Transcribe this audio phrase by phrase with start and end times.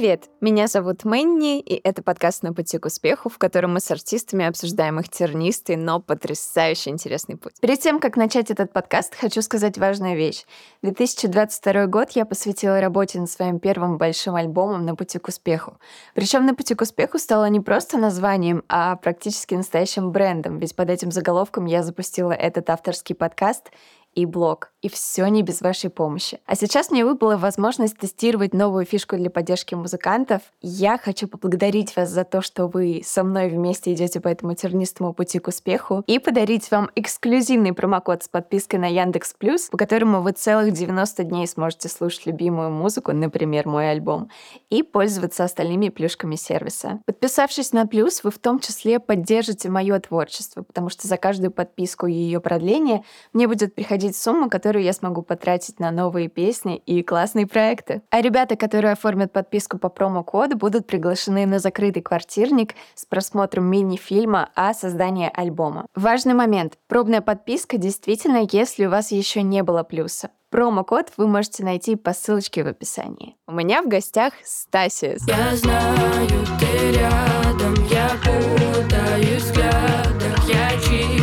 [0.00, 0.30] Привет!
[0.40, 4.46] Меня зовут Мэнни, и это подкаст «На пути к успеху», в котором мы с артистами
[4.46, 7.52] обсуждаем их тернистый, но потрясающе интересный путь.
[7.60, 10.46] Перед тем, как начать этот подкаст, хочу сказать важную вещь.
[10.80, 15.76] 2022 год я посвятила работе над своим первым большим альбомом «На пути к успеху».
[16.14, 20.88] Причем «На пути к успеху» стало не просто названием, а практически настоящим брендом, ведь под
[20.88, 23.70] этим заголовком я запустила этот авторский подкаст
[24.14, 24.69] и блог.
[24.82, 26.40] И все не без вашей помощи.
[26.46, 30.40] А сейчас мне выпала возможность тестировать новую фишку для поддержки музыкантов.
[30.62, 35.12] Я хочу поблагодарить вас за то, что вы со мной вместе идете по этому тернистому
[35.12, 40.22] пути к успеху и подарить вам эксклюзивный промокод с подпиской на Яндекс Плюс, по которому
[40.22, 44.30] вы целых 90 дней сможете слушать любимую музыку, например, мой альбом,
[44.70, 47.00] и пользоваться остальными плюшками сервиса.
[47.04, 52.06] Подписавшись на Плюс, вы в том числе поддержите мое творчество, потому что за каждую подписку
[52.06, 53.04] и ее продление
[53.34, 58.02] мне будет приходить сумма, которая которую я смогу потратить на новые песни и классные проекты.
[58.10, 64.48] А ребята, которые оформят подписку по промокоду, будут приглашены на закрытый квартирник с просмотром мини-фильма
[64.54, 65.86] о создании альбома.
[65.96, 66.74] Важный момент.
[66.86, 70.30] Пробная подписка действительно, если у вас еще не было плюса.
[70.50, 73.34] Промокод вы можете найти по ссылочке в описании.
[73.48, 75.26] У меня в гостях Стасис.
[75.26, 76.28] Я знаю,
[76.60, 81.19] ты рядом, я путаюсь взглядах, я числился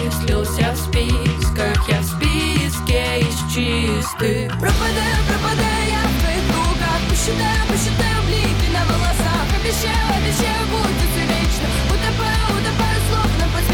[4.08, 4.52] чистых.
[4.60, 11.68] Пропадаю, пропадаю я в твоих кругах, посчитаю, посчитаю блики на волосах, обещаю, обещаю, будет вечно,
[11.92, 13.66] утопаю, утопаю, словно под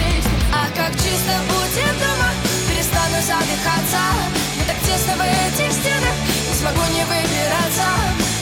[0.54, 2.30] А как чисто будет дома,
[2.70, 4.02] перестану задыхаться
[4.66, 6.16] так тесно в этих стенах
[6.48, 7.84] Не смогу не выбираться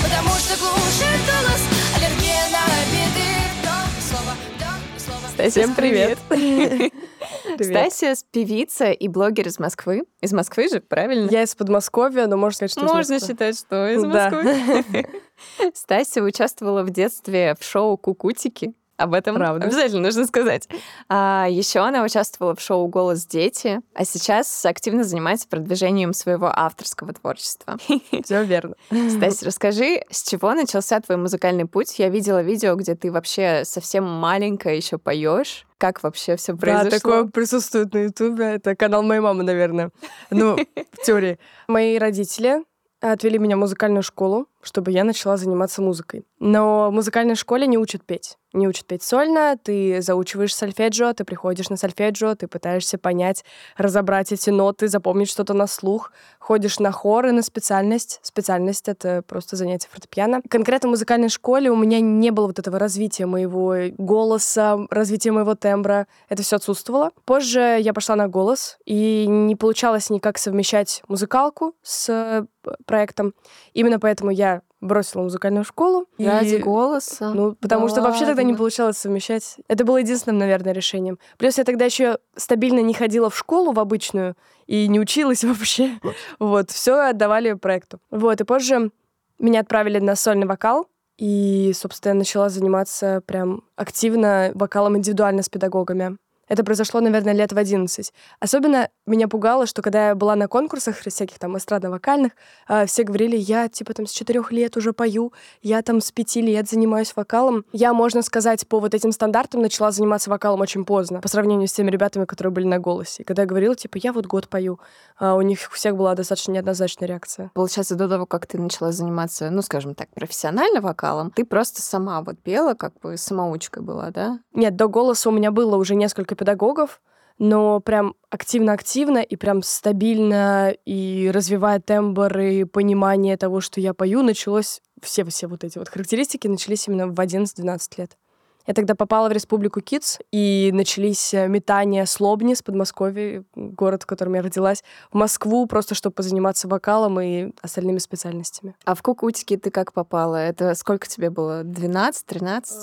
[0.03, 1.61] Потому что глушит голос
[1.95, 3.25] Аллергия на обиды
[3.57, 6.19] Вдох слово, вдох слово Всем привет!
[6.29, 6.93] привет.
[7.59, 10.03] Стасия певица и блогер из Москвы.
[10.21, 11.29] Из Москвы же, правильно?
[11.29, 14.55] Я из Подмосковья, но можно сказать, что Можно считать, что из Москвы.
[15.57, 15.71] Да.
[15.73, 18.75] Стасия участвовала в детстве в шоу «Кукутики».
[19.01, 19.65] Об этом Правда.
[19.65, 20.67] обязательно нужно сказать.
[21.09, 27.13] А, еще она участвовала в шоу «Голос дети», а сейчас активно занимается продвижением своего авторского
[27.13, 27.77] творчества.
[28.23, 28.75] Все верно.
[29.09, 31.97] Стась, расскажи, с чего начался твой музыкальный путь?
[31.97, 35.65] Я видела видео, где ты вообще совсем маленькая еще поешь.
[35.77, 36.89] Как вообще все произошло?
[36.89, 38.45] Да, такое присутствует на Ютубе.
[38.45, 39.89] Это канал моей мамы, наверное.
[40.29, 41.39] Ну, в теории.
[41.67, 42.63] Мои родители
[43.01, 46.23] отвели меня в музыкальную школу, чтобы я начала заниматься музыкой.
[46.39, 51.23] Но в музыкальной школе не учат петь не учат петь сольно, ты заучиваешь сольфеджио, ты
[51.23, 53.45] приходишь на сольфеджио, ты пытаешься понять,
[53.77, 58.19] разобрать эти ноты, запомнить что-то на слух, ходишь на хор и на специальность.
[58.21, 60.41] Специальность— это просто занятие фортепиано.
[60.49, 65.55] Конкретно в музыкальной школе у меня не было вот этого развития моего голоса, развития моего
[65.55, 66.07] тембра.
[66.27, 67.11] Это все отсутствовало.
[67.25, 72.45] Позже я пошла на голос, и не получалось никак совмещать музыкалку с э,
[72.85, 73.33] проектом.
[73.73, 74.50] Именно поэтому я
[74.81, 76.07] бросила музыкальную школу.
[76.19, 76.57] Ради и...
[76.57, 77.33] голоса?
[77.33, 79.57] Ну, потому да что вообще тогда не получалось совмещать.
[79.67, 81.19] Это было единственным, наверное, решением.
[81.37, 85.99] Плюс я тогда еще стабильно не ходила в школу в обычную и не училась вообще.
[86.39, 87.99] Вот, все отдавали проекту.
[88.09, 88.91] Вот, и позже
[89.39, 90.87] меня отправили на сольный вокал,
[91.17, 96.17] и, собственно, я начала заниматься прям активно вокалом индивидуально с педагогами.
[96.51, 98.11] Это произошло, наверное, лет в 11.
[98.41, 102.31] Особенно меня пугало, что когда я была на конкурсах всяких там эстрадно-вокальных,
[102.67, 105.31] а, все говорили, я типа там с четырех лет уже пою,
[105.61, 107.63] я там с пяти лет занимаюсь вокалом.
[107.71, 111.71] Я, можно сказать, по вот этим стандартам начала заниматься вокалом очень поздно, по сравнению с
[111.71, 113.23] теми ребятами, которые были на голосе.
[113.23, 114.81] И когда я говорила, типа, я вот год пою,
[115.17, 117.49] а у них у всех была достаточно неоднозначная реакция.
[117.53, 122.21] Получается, до того, как ты начала заниматься, ну, скажем так, профессионально вокалом, ты просто сама
[122.21, 124.39] вот пела, как бы самоучкой была, да?
[124.51, 127.01] Нет, до голоса у меня было уже несколько педагогов,
[127.37, 134.23] но прям активно-активно и прям стабильно и развивая тембр и понимание того, что я пою,
[134.23, 138.17] началось все-все вот эти вот характеристики начались именно в 11-12 лет.
[138.65, 144.03] Я тогда попала в Республику Китс, и начались э, метания с Лобни, с Подмосковья, город,
[144.03, 148.75] в котором я родилась, в Москву, просто чтобы позаниматься вокалом и остальными специальностями.
[148.85, 150.35] А в Кукутики ты как попала?
[150.35, 151.63] Это сколько тебе было?
[151.63, 152.73] 12, 13?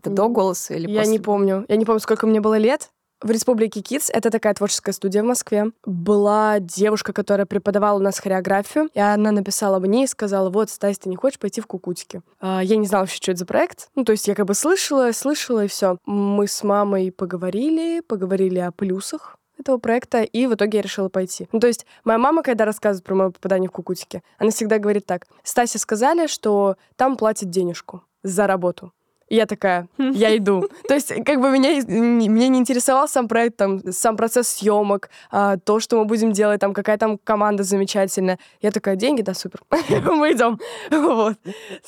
[0.00, 1.12] Это до голоса или Я после?
[1.12, 1.64] не помню.
[1.68, 2.90] Я не помню, сколько мне было лет.
[3.22, 8.18] В Республике Kids, это такая творческая студия в Москве, была девушка, которая преподавала у нас
[8.18, 12.22] хореографию, и она написала мне и сказала, вот, Стась, ты не хочешь пойти в Кукутики?
[12.40, 13.90] А, я не знала вообще, что это за проект.
[13.94, 15.98] Ну, то есть я как бы слышала, слышала, и все.
[16.06, 21.46] Мы с мамой поговорили, поговорили о плюсах этого проекта, и в итоге я решила пойти.
[21.52, 25.04] Ну, то есть моя мама, когда рассказывает про мое попадание в Кукутики, она всегда говорит
[25.04, 25.26] так.
[25.42, 28.92] Стасе сказали, что там платят денежку за работу.
[29.30, 30.68] И я такая, я иду.
[30.88, 35.56] То есть, как бы меня, меня не интересовал сам проект, там, сам процесс съемок, а,
[35.56, 38.40] то, что мы будем делать, там, какая там команда замечательная.
[38.60, 40.58] Я такая, деньги, да, супер, мы идем.
[40.90, 41.36] Вот.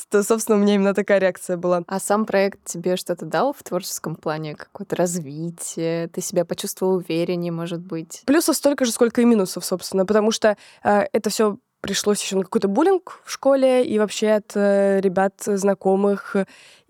[0.08, 1.82] Собственно, у меня именно такая реакция была.
[1.88, 4.54] А сам проект тебе что-то дал в творческом плане?
[4.54, 6.06] Какое-то развитие?
[6.08, 8.22] Ты себя почувствовал увереннее, может быть?
[8.24, 12.44] Плюсов столько же, сколько и минусов, собственно, потому что э, это все пришлось еще на
[12.44, 16.36] какой-то буллинг в школе и вообще от э, ребят знакомых.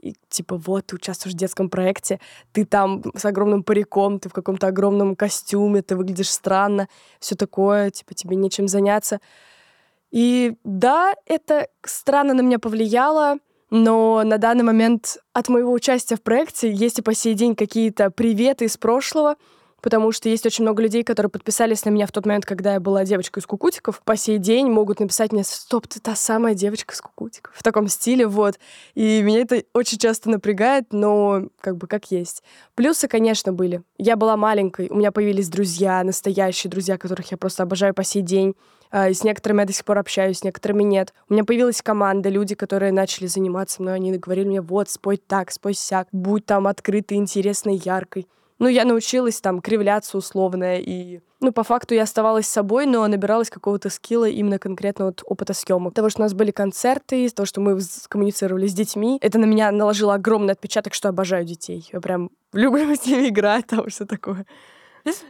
[0.01, 2.21] И, типа, вот, ты участвуешь в детском проекте,
[2.53, 6.89] ты там с огромным париком, ты в каком-то огромном костюме, ты выглядишь странно,
[7.21, 9.21] все такое, типа, тебе нечем заняться.
[10.11, 13.39] И да, это странно на меня повлияло,
[13.71, 18.11] но на данный момент от моего участия в проекте есть и по сей день какие-то
[18.11, 19.37] приветы из прошлого,
[19.83, 22.81] потому что есть очень много людей, которые подписались на меня в тот момент, когда я
[22.81, 24.01] была девочкой из кукутиков.
[24.05, 27.53] По сей день могут написать мне «Стоп, ты та самая девочка из кукутиков».
[27.55, 28.59] В таком стиле, вот.
[28.95, 32.43] И меня это очень часто напрягает, но как бы как есть.
[32.75, 33.83] Плюсы, конечно, были.
[33.99, 38.23] Я была маленькой, у меня появились друзья, настоящие друзья, которых я просто обожаю по сей
[38.23, 38.55] день.
[38.93, 41.13] А, с некоторыми я до сих пор общаюсь, с некоторыми нет.
[41.29, 45.51] У меня появилась команда, люди, которые начали заниматься мной, они говорили мне, вот, спой так,
[45.51, 48.29] спой сяк, будь там открытой, интересной, яркой.
[48.63, 53.51] Ну, я научилась там кривляться условно, и, ну, по факту я оставалась собой, но набиралась
[53.51, 55.95] какого-то скилла именно конкретно от опыта съемок.
[55.95, 57.77] Того, что у нас были концерты, из того, что мы
[58.07, 61.91] коммуницировали с детьми, это на меня наложило огромный отпечаток, что обожаю детей.
[61.93, 64.47] Я прям люблю с ними играть, там что такое.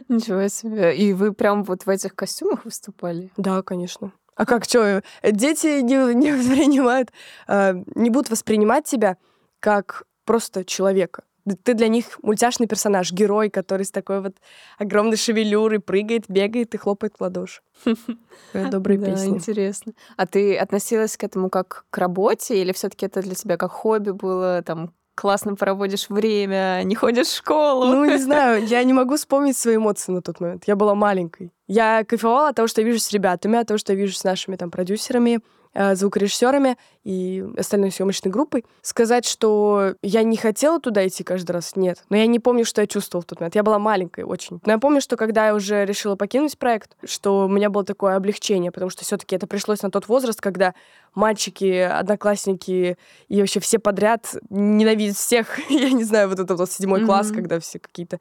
[0.09, 0.95] Ничего себе.
[0.95, 3.31] И вы прям вот в этих костюмах выступали?
[3.35, 4.11] Да, конечно.
[4.35, 7.09] А как, что, дети не, не воспринимают,
[7.47, 9.17] э, не будут воспринимать тебя
[9.59, 11.23] как просто человека
[11.63, 14.35] ты для них мультяшный персонаж, герой, который с такой вот
[14.77, 17.61] огромной шевелюрой прыгает, бегает и хлопает в ладоши.
[18.53, 19.29] Добрые да, песни.
[19.29, 19.93] интересно.
[20.15, 23.71] А ты относилась к этому как к работе, или все таки это для тебя как
[23.71, 27.85] хобби было, там, классно проводишь время, не ходишь в школу.
[27.85, 30.63] Ну, не знаю, я не могу вспомнить свои эмоции на тот момент.
[30.67, 31.51] Я была маленькой.
[31.67, 34.23] Я кайфовала от того, что я вижу с ребятами, от того, что я вижу с
[34.23, 35.39] нашими там продюсерами,
[35.73, 38.65] звукорежиссерами и остальной съемочной группой.
[38.81, 42.03] Сказать, что я не хотела туда идти каждый раз, нет.
[42.09, 43.55] Но я не помню, что я чувствовала в тот момент.
[43.55, 44.61] Я была маленькой очень.
[44.65, 48.15] Но я помню, что когда я уже решила покинуть проект, что у меня было такое
[48.15, 50.73] облегчение, потому что все-таки это пришлось на тот возраст, когда
[51.15, 52.97] мальчики, одноклассники
[53.27, 55.59] и вообще все подряд ненавидят всех.
[55.69, 57.05] я не знаю, вот этот вот седьмой mm-hmm.
[57.05, 58.19] класс, когда все какие-то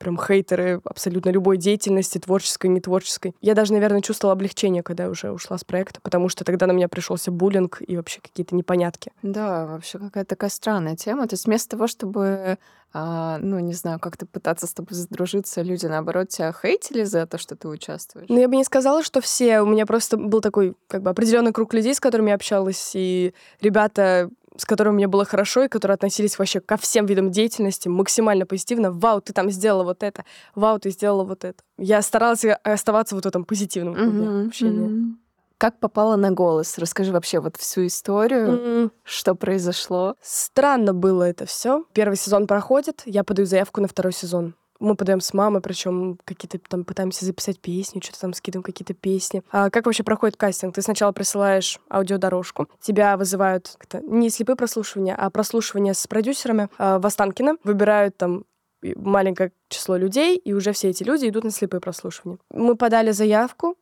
[0.00, 3.34] прям хейтеры абсолютно любой деятельности, творческой, не творческой.
[3.42, 6.72] Я даже, наверное, чувствовала облегчение, когда я уже ушла с проекта, потому что тогда на
[6.72, 9.12] меня пришелся буллинг и вообще какие-то непонятки.
[9.22, 11.28] Да, вообще какая-то такая странная тема.
[11.28, 12.58] То есть вместо того, чтобы
[12.92, 17.38] а, ну, не знаю, как-то пытаться с тобой задружиться, люди, наоборот, тебя хейтили за то,
[17.38, 18.26] что ты участвуешь?
[18.28, 19.60] Ну, я бы не сказала, что все.
[19.60, 23.32] У меня просто был такой, как бы, определенный круг людей, с которыми я общалась, и
[23.60, 24.28] ребята
[24.60, 28.92] с которыми мне было хорошо и которые относились вообще ко всем видам деятельности максимально позитивно.
[28.92, 30.26] Вау, ты там сделала вот это.
[30.54, 31.62] Вау, ты сделала вот это.
[31.78, 34.46] Я старалась оставаться вот в этом позитивном mm-hmm.
[34.48, 34.88] общении.
[34.88, 35.14] Mm-hmm.
[35.56, 36.76] Как попала на голос?
[36.76, 38.90] Расскажи вообще вот всю историю, mm-hmm.
[39.02, 40.16] что произошло.
[40.20, 41.86] Странно было это все.
[41.94, 46.58] Первый сезон проходит, я подаю заявку на второй сезон мы подаем с мамой, причем какие-то
[46.58, 49.42] там пытаемся записать песни, что-то там скидываем какие-то песни.
[49.52, 50.74] А как вообще проходит кастинг?
[50.74, 57.06] Ты сначала присылаешь аудиодорожку, тебя вызывают не слепые прослушивания, а прослушивание с продюсерами а, в
[57.06, 58.44] Останкино, выбирают там
[58.82, 62.38] маленькое число людей, и уже все эти люди идут на слепые прослушивания.
[62.50, 63.76] Мы подали заявку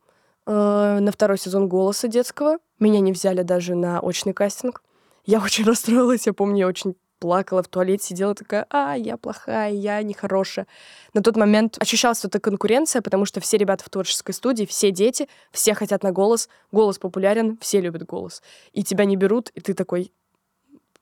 [0.46, 2.58] э, на второй сезон «Голоса» детского.
[2.80, 4.82] Меня не взяли даже на очный кастинг.
[5.24, 9.72] Я очень расстроилась, я помню, я очень плакала в туалете, сидела такая, а, я плохая,
[9.72, 10.66] я нехорошая.
[11.14, 15.28] На тот момент ощущалась эта конкуренция, потому что все ребята в творческой студии, все дети,
[15.50, 18.42] все хотят на голос, голос популярен, все любят голос.
[18.72, 20.12] И тебя не берут, и ты такой,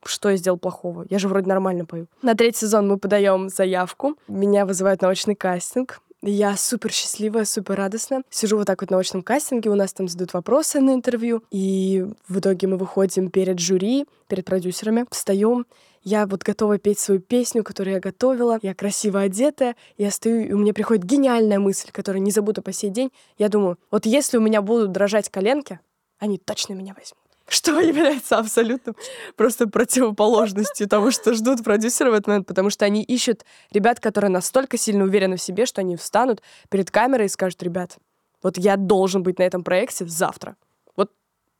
[0.05, 1.05] что я сделал плохого?
[1.09, 2.07] Я же вроде нормально пою.
[2.21, 4.15] На третий сезон мы подаем заявку.
[4.27, 6.01] Меня вызывают на очный кастинг.
[6.23, 8.23] Я супер счастливая, супер радостная.
[8.31, 12.07] Сижу вот так вот на очном кастинге, у нас там задают вопросы на интервью, и
[12.27, 15.67] в итоге мы выходим перед жюри, перед продюсерами, встаем,
[16.03, 20.53] я вот готова петь свою песню, которую я готовила, я красиво одетая, я стою, и
[20.53, 23.11] у меня приходит гениальная мысль, которую не забуду по сей день.
[23.37, 25.79] Я думаю, вот если у меня будут дрожать коленки,
[26.19, 27.21] они точно меня возьмут.
[27.49, 28.93] Что является абсолютно
[29.35, 34.29] просто противоположностью того, что ждут продюсеры в этот момент, потому что они ищут ребят, которые
[34.29, 37.97] настолько сильно уверены в себе, что они встанут перед камерой и скажут, ребят,
[38.43, 40.55] вот я должен быть на этом проекте завтра.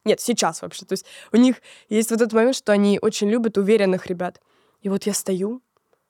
[0.06, 0.86] Нет, сейчас вообще.
[0.86, 4.42] То есть у них есть вот этот момент, что они очень любят уверенных ребят.
[4.82, 5.62] И вот я стою,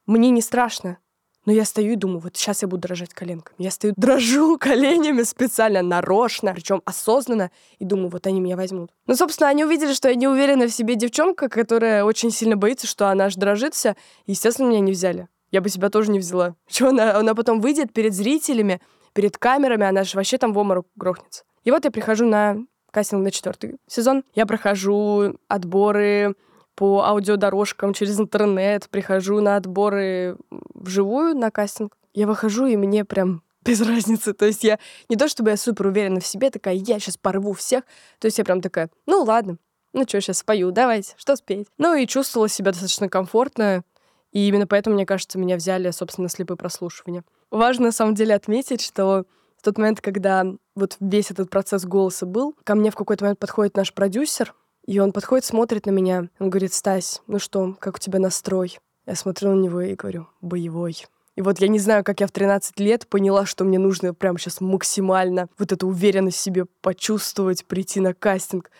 [0.06, 0.98] мне не страшно,
[1.46, 3.56] Но я стою и думаю, вот сейчас я буду дрожать коленками.
[3.58, 8.91] Я стою, дрожу коленями специально, нарочно, причем осознанно, и думаю, вот они меня возьмут.
[9.06, 12.86] Ну, собственно, они увидели, что я не уверена в себе девчонка, которая очень сильно боится,
[12.86, 13.96] что она аж дрожит вся.
[14.25, 15.29] Естественно, меня не взяли.
[15.51, 16.56] Я бы себя тоже не взяла.
[16.67, 18.82] Что она, она потом выйдет перед зрителями,
[19.13, 21.44] перед камерами, она же вообще там в оморок грохнется.
[21.63, 22.58] И вот я прихожу на
[22.91, 24.24] кастинг на четвертый сезон.
[24.34, 26.36] Я прохожу отборы
[26.75, 30.38] по аудиодорожкам через интернет, прихожу на отборы
[30.74, 31.98] вживую на кастинг.
[32.13, 34.34] Я выхожу, и мне прям без разницы.
[34.34, 34.79] То есть я
[35.10, 37.84] не то, чтобы я супер уверена в себе, такая, я сейчас порву всех.
[38.20, 39.58] То есть я прям такая, ну ладно,
[39.94, 41.67] ну что, сейчас спою, давайте, что спеть.
[41.77, 43.84] Ну и чувствовала себя достаточно комфортно,
[44.32, 47.24] и именно поэтому, мне кажется, меня взяли, собственно, слепые прослушивания.
[47.50, 49.25] Важно, на самом деле, отметить, что
[49.67, 50.45] тот момент, когда
[50.75, 54.53] вот весь этот процесс голоса был, ко мне в какой-то момент подходит наш продюсер,
[54.86, 56.29] и он подходит, смотрит на меня.
[56.39, 58.79] Он говорит, Стась, ну что, как у тебя настрой?
[59.05, 61.03] Я смотрю на него и говорю, боевой.
[61.36, 64.39] И вот я не знаю, как я в 13 лет поняла, что мне нужно прямо
[64.39, 68.71] сейчас максимально вот эту уверенность в себе почувствовать, прийти на кастинг,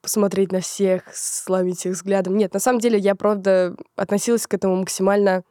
[0.00, 2.36] посмотреть на всех, сломить их взглядом.
[2.36, 5.42] Нет, на самом деле я, правда, относилась к этому максимально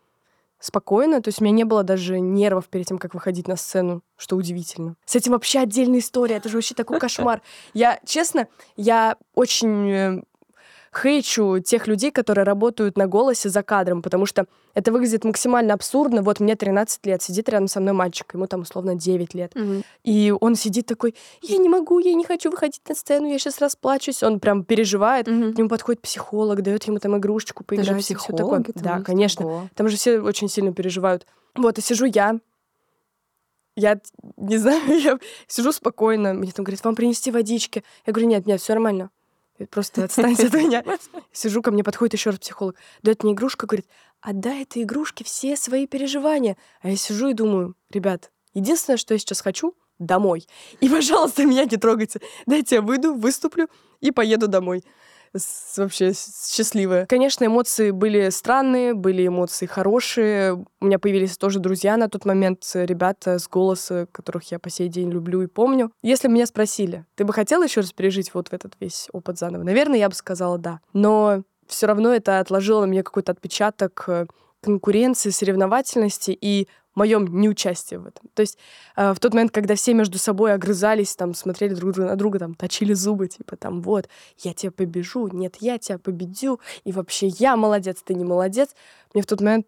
[0.65, 4.01] спокойно, то есть у меня не было даже нервов перед тем, как выходить на сцену,
[4.17, 4.95] что удивительно.
[5.05, 7.41] С этим вообще отдельная история, это же вообще такой кошмар.
[7.73, 10.23] Я, честно, я очень э,
[10.97, 16.21] хейчу тех людей, которые работают на голосе за кадром, потому что это выглядит максимально абсурдно.
[16.21, 19.53] Вот мне 13 лет, сидит рядом со мной мальчик, ему там условно 9 лет.
[19.55, 19.83] Мгм.
[20.03, 23.59] И он сидит такой, я не могу, я не хочу выходить на сцену, я сейчас
[23.59, 24.23] расплачусь.
[24.23, 25.27] Он прям переживает.
[25.27, 25.53] Мгм.
[25.53, 27.87] К нему подходит психолог, дает ему там игрушечку поиграть.
[27.87, 28.63] Даже всё такое.
[28.75, 29.45] Да, конечно.
[29.45, 29.69] Ого.
[29.75, 31.25] Там же все очень сильно переживают.
[31.55, 32.39] Вот, и сижу я.
[33.75, 33.99] Я
[34.37, 36.33] не знаю, я сижу спокойно.
[36.33, 37.83] Мне там говорят, вам принести водички?
[38.05, 39.09] Я говорю, нет, нет, все нормально.
[39.69, 40.83] Просто отстаньте от меня.
[41.31, 42.75] Сижу, ко мне подходит еще раз психолог.
[43.01, 43.87] Дает мне игрушку, говорит,
[44.21, 46.57] отдай этой игрушке все свои переживания.
[46.81, 50.45] А я сижу и думаю, ребят, единственное, что я сейчас хочу, домой.
[50.81, 52.19] И, пожалуйста, меня не трогайте.
[52.45, 53.69] Дайте я выйду, выступлю
[54.01, 54.83] и поеду домой.
[55.77, 57.05] Вообще счастливая.
[57.05, 60.53] Конечно, эмоции были странные, были эмоции хорошие.
[60.79, 64.69] У меня появились тоже друзья на тот момент, э, ребята с голоса, которых я по
[64.69, 65.91] сей день люблю и помню.
[66.01, 69.63] Если меня спросили, ты бы хотела еще раз пережить вот в этот весь опыт заново?
[69.63, 70.79] Наверное, я бы сказала да.
[70.93, 74.27] Но все равно это отложило на мне какой-то отпечаток э,
[74.61, 78.29] конкуренции, соревновательности и моем неучастии в этом.
[78.33, 78.57] То есть
[78.95, 82.55] э, в тот момент, когда все между собой огрызались, там, смотрели друг на друга, там,
[82.55, 84.09] точили зубы, типа, там, вот,
[84.39, 88.69] я тебя побежу, нет, я тебя победю, и вообще я молодец, ты не молодец.
[89.13, 89.67] Мне в тот момент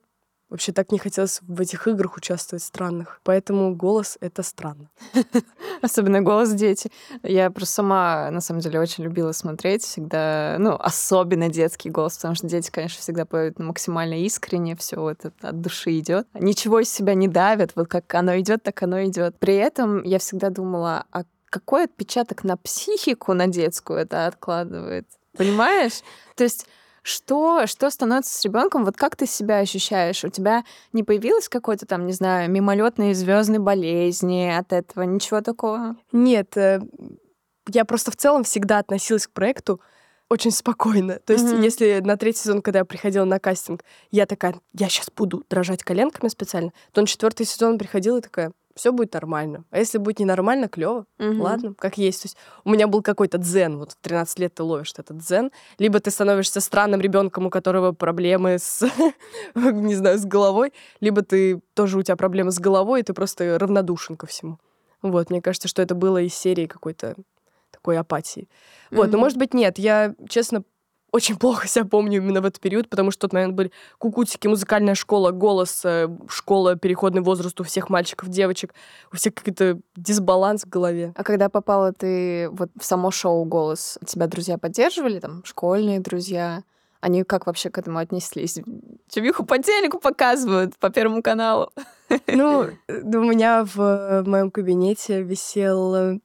[0.50, 3.20] вообще так не хотелось в этих играх участвовать странных.
[3.24, 4.90] Поэтому голос— это странно.
[5.82, 6.92] Особенно голос дети.
[7.24, 12.36] Я просто сама, на самом деле, очень любила смотреть всегда, ну, особенно детский голос, потому
[12.36, 16.28] что дети, конечно, всегда поют максимально искренне, все вот это от души идет.
[16.34, 19.38] Ничего из себя не давят, вот как оно идет, так оно идет.
[19.40, 25.08] При этом я всегда думала, а какой отпечаток на психику, на детскую это откладывает?
[25.38, 26.02] Понимаешь?
[26.36, 26.68] То есть
[27.08, 28.84] что, что становится с ребенком?
[28.84, 30.24] Вот как ты себя ощущаешь?
[30.26, 35.04] У тебя не появилось какой-то там, не знаю, мимолетной звездной болезни от этого?
[35.04, 35.96] Ничего такого?
[36.12, 36.82] Нет, э,
[37.70, 39.80] я просто в целом всегда относилась к проекту
[40.30, 41.20] очень спокойно.
[41.20, 41.62] То есть, Мгм.
[41.62, 45.84] если на третий сезон, когда я приходила на кастинг, я такая, я сейчас буду дрожать
[45.84, 49.66] коленками специально, то на четвертый сезон приходила и такая, все будет нормально.
[49.72, 51.06] А если будет ненормально, клево.
[51.18, 51.42] Мгм.
[51.42, 52.22] Ладно, как есть.
[52.22, 53.78] То есть у меня был какой-то дзен.
[53.78, 55.52] Вот в 13 лет ты ловишь этот дзен.
[55.80, 58.88] Либо ты становишься странным ребенком, у которого проблемы с,
[59.56, 63.60] не знаю, с головой, либо ты тоже у тебя проблемы с головой, и ты просто
[63.60, 64.60] равнодушен ко всему.
[65.02, 67.16] Вот, мне кажется, что это было из серии какой-то
[67.72, 68.48] такой апатии.
[68.92, 69.20] Вот, но Мгм.
[69.20, 69.78] может быть нет.
[69.78, 70.64] Я, честно,
[71.18, 74.96] очень плохо себя помню именно в этот период, потому что тот момент были кукутики, музыкальная
[74.96, 78.74] школа, голос, э, школа, переходный возраст у всех мальчиков, девочек.
[79.12, 81.14] У всех какой-то дисбаланс в голове.
[81.16, 86.64] А когда попала ты вот в само шоу «Голос», тебя друзья поддерживали, там, школьные друзья?
[87.00, 88.60] Они как вообще к этому отнеслись?
[89.10, 91.72] Чувиху по телеку показывают, по Первому каналу.
[92.28, 96.20] Ну, э, у меня в, э, моем кабинете висела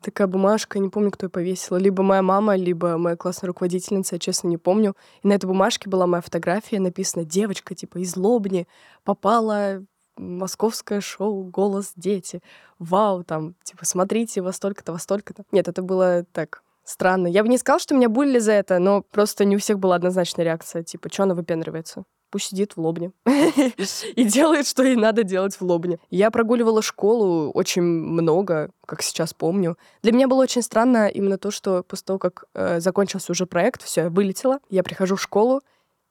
[0.00, 1.76] такая бумажка, не помню, кто ее повесила.
[1.76, 4.96] Либо моя мама, либо моя классная руководительница, я честно не помню.
[5.22, 8.66] И на этой бумажке была моя фотография, написано «Девочка, типа, из Лобни
[9.04, 9.84] попала
[10.16, 12.42] московское шоу «Голос дети».
[12.78, 15.44] Вау, там, типа, смотрите, во столько-то, во столько-то.
[15.52, 17.26] Нет, это было так странно.
[17.26, 19.96] Я бы не сказала, что меня булили за это, но просто не у всех была
[19.96, 20.82] однозначная реакция.
[20.82, 22.04] Типа, что она выпендривается?
[22.30, 25.98] Пусть сидит в Лобне и делает, что ей надо делать в Лобне.
[26.10, 29.76] Я прогуливала школу очень много, как сейчас помню.
[30.02, 33.82] Для меня было очень странно именно то, что после того, как э, закончился уже проект,
[33.82, 35.60] все, я вылетела, я прихожу в школу,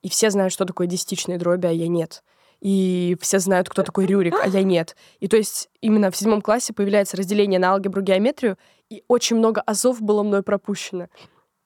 [0.02, 2.24] и все знают, что такое десятичные дроби, а я нет.
[2.62, 4.98] и все знают, кто такой Рюрик, а я нет.
[5.22, 8.58] И то есть именно в седьмом классе появляется разделение на алгебру, геометрию,
[8.90, 11.08] и очень много азов было мной пропущено.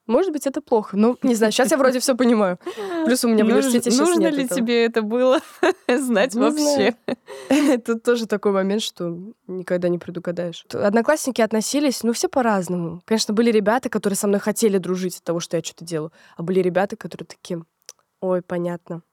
[0.05, 0.97] Может быть, это плохо.
[0.97, 2.59] Ну, не знаю, сейчас я вроде все понимаю.
[3.05, 5.39] Плюс у меня в университете сейчас Нужно ли тебе это было
[5.87, 6.95] знать вообще?
[7.47, 9.17] Это тоже такой момент, что
[9.47, 10.65] никогда не предугадаешь.
[10.73, 13.01] Одноклассники относились, ну, все по-разному.
[13.05, 16.11] Конечно, были ребята, которые со мной хотели дружить от того, что я что-то делаю.
[16.35, 17.63] А были ребята, которые такие,
[18.19, 19.03] ой, понятно,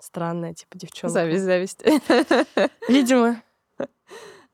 [0.00, 1.12] странная, типа, девчонка.
[1.12, 1.84] Зависть, зависть.
[2.88, 3.40] Видимо.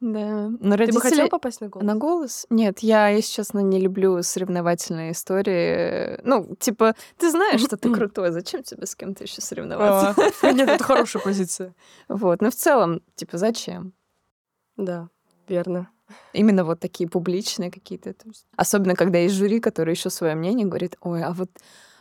[0.01, 0.51] Да.
[0.61, 1.87] Но Ты бы хотела попасть на голос?
[1.87, 2.47] На голос?
[2.49, 6.19] Нет, я, если честно, не люблю соревновательные истории.
[6.25, 10.33] Ну, типа, ты знаешь, что ты крутой, зачем тебе с кем-то еще соревноваться?
[10.43, 11.75] А, Нет, это хорошая позиция.
[12.09, 13.93] Вот, но в целом, типа, зачем?
[14.79, 15.11] Да,
[15.47, 15.91] верно.
[16.33, 18.15] Именно вот такие публичные какие-то.
[18.57, 21.51] Особенно, когда есть жюри, который еще свое мнение говорит, ой, а вот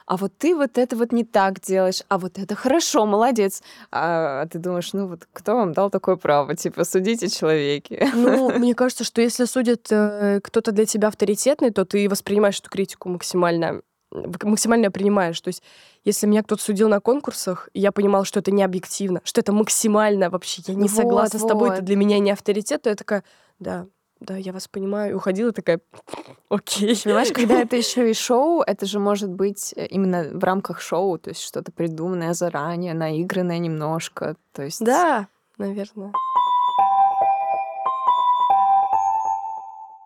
[0.10, 3.62] а вот ты вот это вот не так делаешь, а вот это хорошо, молодец.
[3.92, 6.56] А ты думаешь, ну вот кто вам дал такое право?
[6.56, 8.10] Типа, судите человеки.
[8.16, 12.72] Ну, мне кажется, что если судит э, кто-то для тебя авторитетный, то ты воспринимаешь эту
[12.72, 15.39] критику максимально максимально принимаешь.
[15.39, 15.62] То есть,
[16.04, 20.32] если меня кто-то судил на конкурсах, я понимала, что это не объективно, что это максимально
[20.32, 21.75] вообще, я не Вот, согласна с тобой, вот.
[21.75, 23.24] это для меня не авторитет, то я такая,
[23.60, 23.86] да,
[24.20, 25.80] да, я вас понимаю, и уходила такая,
[26.50, 27.00] окей.
[27.04, 31.18] Понимаешь, когда это еще и шоу, это же может быть э, именно в рамках шоу,
[31.18, 34.36] то есть что-то придуманное заранее, наигранное немножко.
[34.52, 36.12] То есть Да, наверное.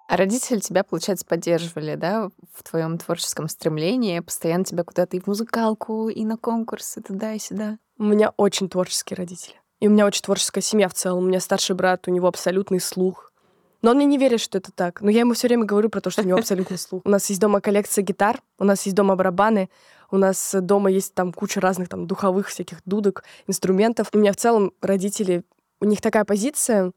[0.07, 5.25] А родители тебя, получается, поддерживали, да, в твоем творческом стремлении, постоянно тебя куда-то и в
[5.25, 7.79] музыкалку, и на конкурсы, туда и сюда.
[7.97, 9.55] У меня очень творческие родители.
[9.79, 11.23] И у меня очень творческая семья в целом.
[11.23, 13.32] У меня старший брат, у него абсолютный слух.
[13.83, 15.01] Но он мне не верит, что это так.
[15.01, 17.01] Но я ему все время говорю про то, что у него абсолютный слух.
[17.05, 19.69] У нас есть дома коллекция гитар, у нас есть дома барабаны,
[20.09, 24.07] у нас дома есть там куча разных там духовых всяких дудок, инструментов.
[24.13, 25.43] У меня в целом родители,
[25.81, 26.93] у них такая позиция,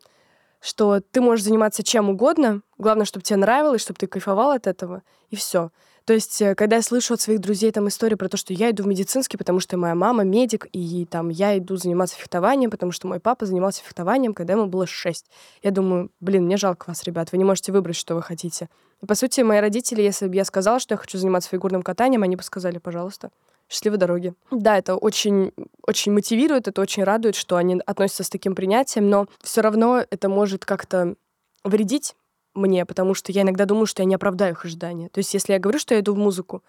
[0.61, 5.03] что ты можешь заниматься чем угодно, главное, чтобы тебе нравилось, чтобы ты кайфовал от этого,
[5.31, 5.73] и все.
[6.07, 8.71] То есть, э, когда я слышу от своих друзей там истории про то, что я
[8.71, 12.93] иду в медицинский, потому что моя мама медик, и там я иду заниматься фехтованием, потому
[12.93, 15.27] что мой папа занимался фехтованием, когда ему было шесть.
[15.65, 18.69] Я думаю, блин, мне жалко вас, ребят, вы не можете выбрать, что вы хотите.
[19.03, 22.23] И, по сути, мои родители, если бы я сказала, что я хочу заниматься фигурным катанием,
[22.23, 23.31] они бы сказали, пожалуйста,
[23.69, 24.33] счастливой дороги.
[24.53, 25.53] Да, это очень,
[25.83, 30.29] очень мотивирует, это очень радует, что они относятся с таким принятием, но все равно это
[30.29, 31.17] может как-то
[31.65, 32.15] вредить
[32.57, 35.09] мне, потому что я иногда думаю, что я не оправдаю их ожидания.
[35.09, 36.63] То есть, если я говорю, что я иду в музыку,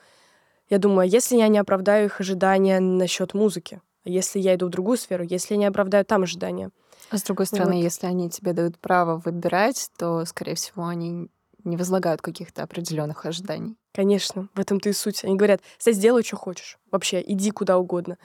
[0.69, 3.82] я думаю, а если я не оправдаю их ожидания насчет музыки?
[4.06, 6.71] А если я иду в другую сферу, если я не оправдаю там ожидания?
[7.10, 7.82] А с другой стороны, Вот.
[7.82, 11.30] если они тебе дают право выбирать, то, скорее всего, они
[11.63, 13.78] не возлагают каких-то определенных ожиданий.
[13.93, 15.23] Конечно, в этом-то и суть.
[15.23, 16.78] Они говорят, кстати, сделай, что хочешь.
[16.91, 18.17] Вообще, иди куда угодно.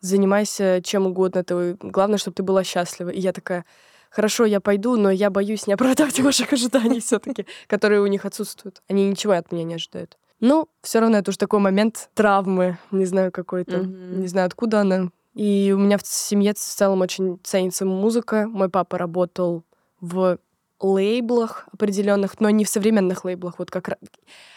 [0.00, 1.44] Занимайся чем угодно.
[1.44, 1.76] Ты...
[1.80, 3.10] Главное, чтобы ты была счастлива.
[3.10, 3.64] И я такая,
[4.10, 8.24] хорошо, я пойду, но я боюсь не оправдать ваших ожиданий все таки которые у них
[8.24, 8.82] отсутствуют.
[8.88, 10.16] Они ничего от меня не ожидают.
[10.40, 13.78] Ну, все равно это уже такой момент травмы, не знаю, какой-то.
[13.80, 15.10] Не знаю, откуда она.
[15.34, 18.46] И у меня в семье в целом очень ценится музыка.
[18.48, 19.64] Мой папа работал
[20.00, 20.38] в
[20.80, 23.58] лейблах определенных, но не в современных лейблах.
[23.58, 23.98] Вот как ра-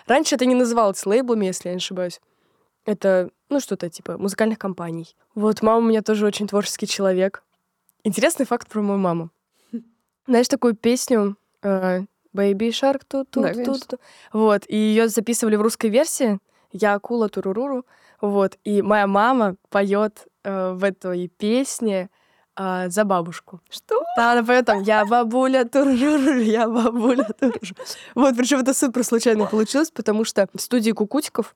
[0.08, 2.22] раньше это не называлось лейблами, если я не ошибаюсь.
[2.86, 5.16] Это, ну, что-то типа музыкальных компаний.
[5.36, 7.44] Вот мама у меня тоже очень творческий человек.
[8.04, 9.30] Интересный факт про мою маму.
[10.28, 12.02] Знаешь такую песню э,
[12.34, 13.74] Baby Shark тут Да, тут конечно.
[13.74, 14.00] тут тут.
[14.34, 16.40] Вот, и ее записывали в русской версии.
[16.72, 17.86] Я акула туруруру.
[18.22, 22.10] Вот, и моя мама поет э, в этой песне
[22.56, 23.62] э, за бабушку.
[23.70, 24.02] Что?
[24.16, 27.76] Да, она поет там «Я бабуля туруруру, я бабуля туруру».
[28.16, 31.56] Вот, причем это супер случайно получилось, потому что в студии Кукутиков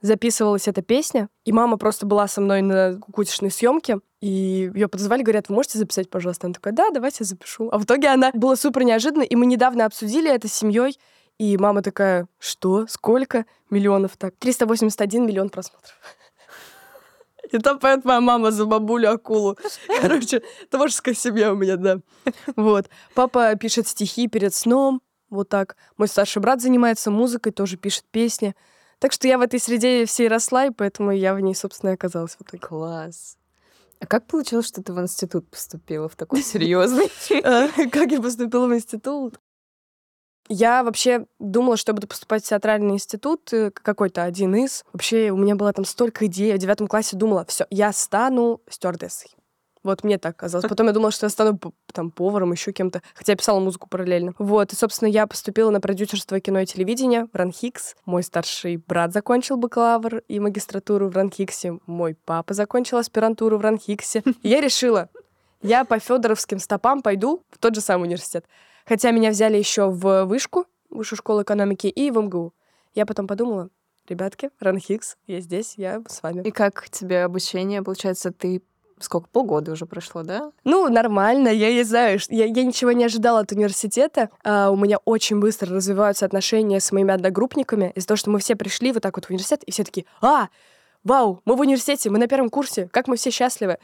[0.00, 5.22] записывалась эта песня, и мама просто была со мной на кукутишной съемке, и ее подозвали,
[5.22, 6.46] говорят, вы можете записать, пожалуйста?
[6.46, 7.68] Она такая, да, давайте я запишу.
[7.70, 10.98] А в итоге она была супер неожиданно, и мы недавно обсудили это с семьей,
[11.38, 12.86] и мама такая, что?
[12.86, 14.16] Сколько миллионов?
[14.18, 15.94] Так, 381 миллион просмотров.
[17.50, 19.56] И там поет моя мама за бабулю акулу.
[20.00, 21.98] Короче, творческая семья у меня, да.
[22.56, 22.88] Вот.
[23.14, 25.76] Папа пишет стихи перед сном, вот так.
[25.96, 28.54] Мой старший брат занимается музыкой, тоже пишет песни.
[29.00, 31.94] Так что я в этой среде всей росла, и поэтому я в ней, собственно, и
[31.94, 32.58] оказалась в итоге.
[32.58, 33.38] Класс.
[33.98, 37.10] А как получилось, что ты в институт поступила в такой серьезный?
[37.44, 39.40] А, Как я поступила в институт?
[40.48, 44.84] Я вообще думала, что я буду поступать в театральный институт, э, какой-то один из.
[44.92, 46.48] Вообще у меня было там столько идей.
[46.48, 49.30] Я в девятом классе думала, все, я стану стюардессой.
[49.82, 50.66] Вот мне так казалось.
[50.68, 51.58] Потом я думала, что я стану
[51.92, 53.02] там поваром, еще кем-то.
[53.14, 54.34] Хотя я писала музыку параллельно.
[54.38, 54.72] Вот.
[54.72, 57.96] И, собственно, я поступила на продюсерство кино и телевидения в РАНХИКС.
[58.04, 61.78] Мой старший брат закончил бакалавр и магистратуру в РАНХИКСе.
[61.86, 64.22] Мой папа закончил аспирантуру в РАНХИКСе.
[64.42, 65.08] И я решила,
[65.62, 68.44] Я по федоровским стопам пойду в тот же самый университет.
[68.86, 72.52] Хотя меня взяли еще в вышку, высшую школу экономики, и в МГУ.
[72.94, 73.68] Я потом подумала,
[74.08, 76.42] ребятки, Ранхикс, я здесь, я с вами.
[76.42, 77.82] И как тебе обучение?
[77.82, 78.62] Получается, ты
[79.00, 80.52] сколько, полгода уже прошло, да?
[80.64, 84.30] Ну, нормально, я не знаю, я, я ничего не ожидала от университета.
[84.44, 88.56] А, у меня очень быстро развиваются отношения с моими одногруппниками из-за того, что мы все
[88.56, 90.48] пришли вот так вот в университет, и все такие, а,
[91.04, 93.78] вау, мы в университете, мы на первом курсе, как мы все счастливы.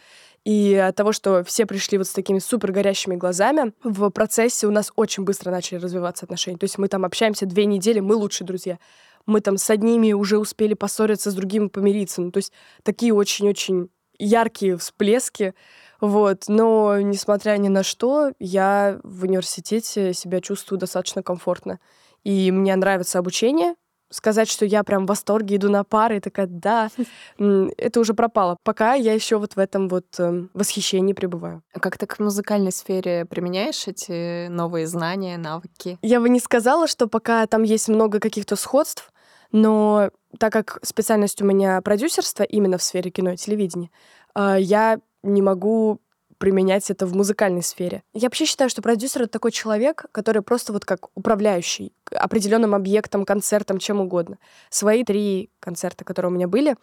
[0.44, 4.70] И от того, что все пришли вот с такими супер горящими глазами, в процессе у
[4.70, 6.57] нас очень быстро начали развиваться отношения.
[6.57, 8.79] То есть мы там общаемся две недели, мы лучшие друзья.
[9.26, 12.22] Мы там с одними уже успели поссориться, с другими помириться.
[12.22, 12.52] Ну, то есть
[12.85, 15.55] такие очень-очень яркие всплески.
[16.00, 16.44] Вот.
[16.48, 21.79] Но, несмотря ни на что, я в университете себя чувствую достаточно комфортно.
[22.24, 23.74] И мне нравится обучение,
[24.11, 26.90] сказать, что я прям в восторге иду на пары, и такая, да,
[27.38, 28.57] это уже пропало.
[28.62, 31.62] Пока я еще вот в этом вот э, восхищении пребываю.
[31.72, 35.98] А как ты к музыкальной сфере применяешь эти новые знания, навыки?
[36.02, 39.12] Я бы не сказала, что пока там есть много каких-то сходств,
[39.53, 43.91] но так как специальность у меня продюсерство именно в сфере кино и телевидения,
[44.35, 46.01] э, я не могу
[46.39, 48.03] применять это в музыкальной сфере.
[48.13, 53.25] Я вообще считаю, что продюсер— это такой человек, который просто вот как управляющий определенным объектом,
[53.25, 54.39] концертом, чем угодно.
[54.71, 56.77] Свои три концерта, которые у меня были,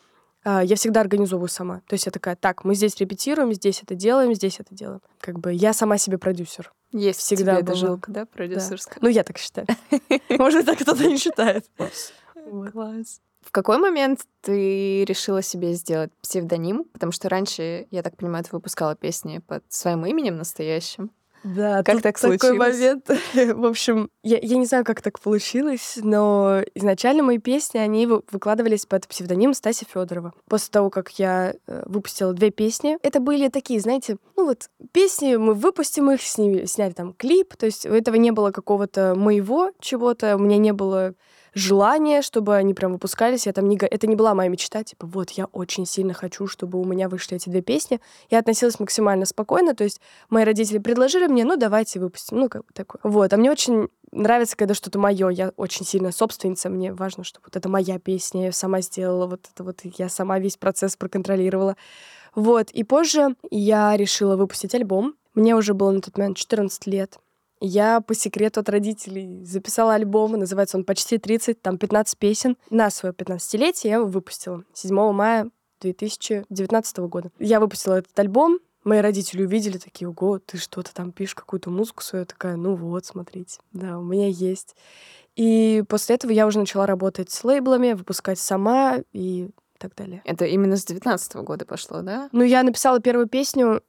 [0.43, 1.81] а, я всегда организовываю сама.
[1.87, 5.01] То есть я такая, так, мы здесь репетируем, здесь это делаем, здесь это делаем.
[5.21, 6.73] Как бы я сама себе продюсер.
[6.91, 8.97] Есть всегда тебе жилка, да, продюсерская?
[9.01, 9.67] Ну, я так считаю.
[10.29, 11.65] Может, так кто-то не считает.
[12.71, 13.21] Класс.
[13.41, 16.85] В какой момент ты решила себе сделать псевдоним?
[16.85, 21.11] Потому что раньше, я так понимаю, ты выпускала песни под своим именем настоящим.
[21.43, 22.41] Да, как так случилось?
[22.41, 23.09] Такой момент.
[23.57, 28.85] В общем, я, я не знаю, как так получилось, но изначально мои песни, они выкладывались
[28.85, 30.33] под псевдоним Стаси Федорова.
[30.47, 35.35] После того, как я э, выпустила две песни, это были такие, знаете, ну вот песни,
[35.35, 39.71] мы выпустим их, сняли, сняли там клип, то есть у этого не было какого-то моего
[39.81, 41.13] чего-то, у меня не было
[41.53, 43.45] желание, чтобы они прям выпускались.
[43.45, 43.77] Я там не...
[43.77, 47.37] Это не была моя мечта, типа, вот, я очень сильно хочу, чтобы у меня вышли
[47.37, 47.99] эти две песни.
[48.29, 52.65] Я относилась максимально спокойно, то есть мои родители предложили мне, ну, давайте выпустим, ну, как
[52.65, 52.99] бы такое.
[53.03, 55.29] Вот, а мне очень нравится, когда что-то мое.
[55.29, 59.47] Я очень сильно собственница, мне важно, чтобы вот это моя песня, я сама сделала, вот
[59.53, 61.75] это вот я сама весь процесс проконтролировала.
[62.35, 65.15] Вот, и позже я решила выпустить альбом.
[65.35, 67.17] Мне уже было на тот момент 14 лет.
[67.65, 72.57] Я по секрету от родителей записала альбом, называется он «Почти 30», там 15 песен.
[72.69, 75.49] На свое 15-летие я его выпустила 7 мая
[75.79, 77.31] 2019 года.
[77.39, 82.03] Я выпустила этот альбом, мои родители увидели, такие, ого, ты что-то там пишешь, какую-то музыку
[82.03, 82.23] свою.
[82.23, 84.75] Я такая, ну вот, смотрите, да, у меня есть.
[85.37, 90.21] И после этого я уже начала работать с лейблами, выпускать сама и так далее.
[90.25, 92.27] Это именно с 19 года пошло, да?
[92.33, 93.81] Ну, я написала первую песню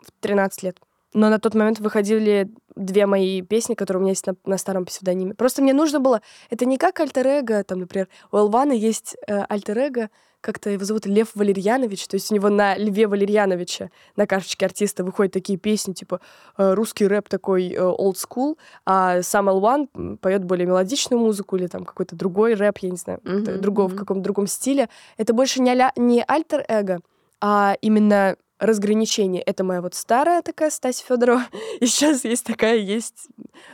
[0.00, 0.80] в 13 лет.
[1.14, 4.86] Но на тот момент выходили две мои песни, которые у меня есть на, на старом
[4.86, 5.34] псевдониме.
[5.34, 6.22] Просто мне нужно было...
[6.50, 10.08] Это не как альтер там, например, у Элвана есть э, альтер
[10.42, 15.04] как-то его зовут Лев Валерьянович, то есть у него на Льве Валерьяновича на карточке артиста
[15.04, 16.20] выходят такие песни, типа
[16.58, 21.68] э, русский рэп такой э, old school, а сам L1 поет более мелодичную музыку или
[21.68, 23.94] там какой-то другой рэп, я не знаю, mm-hmm, другого, mm-hmm.
[23.94, 24.88] в каком-то другом стиле.
[25.16, 27.00] Это больше не, не альтер-эго,
[27.40, 29.42] а именно разграничение.
[29.42, 31.44] Это моя вот старая такая Стась Федорова,
[31.80, 33.28] и сейчас есть такая, есть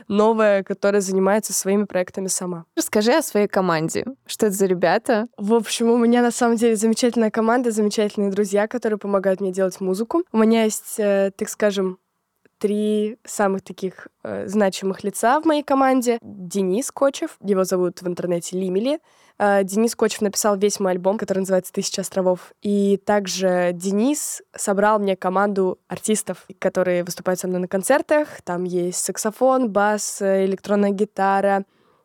[0.07, 2.65] новая, которая занимается своими проектами сама.
[2.75, 4.05] Расскажи о своей команде.
[4.25, 5.27] Что это за ребята?
[5.37, 9.79] В общем, у меня на самом деле замечательная команда, замечательные друзья, которые помогают мне делать
[9.79, 10.23] музыку.
[10.31, 11.99] У меня есть, э, так скажем,
[12.57, 16.19] три самых таких э, значимых лица в моей команде.
[16.21, 18.99] Денис Кочев, его зовут в интернете Лимили.
[19.39, 22.51] Э, Денис Кочев написал весь мой альбом, который называется «Тысяча островов».
[22.61, 28.41] И также Денис собрал мне команду артистов, которые выступают со мной на концертах.
[28.43, 31.63] Там есть саксофон, бас, электронная гитара,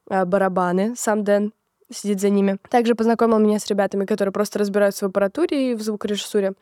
[0.09, 0.95] э, барабаны.
[0.97, 1.53] Сам Дэн
[1.93, 2.59] сидит за ними.
[2.71, 6.55] Также познакомил меня с ребятами, которые просто разбираются в аппаратуре и в звукорежиссуре.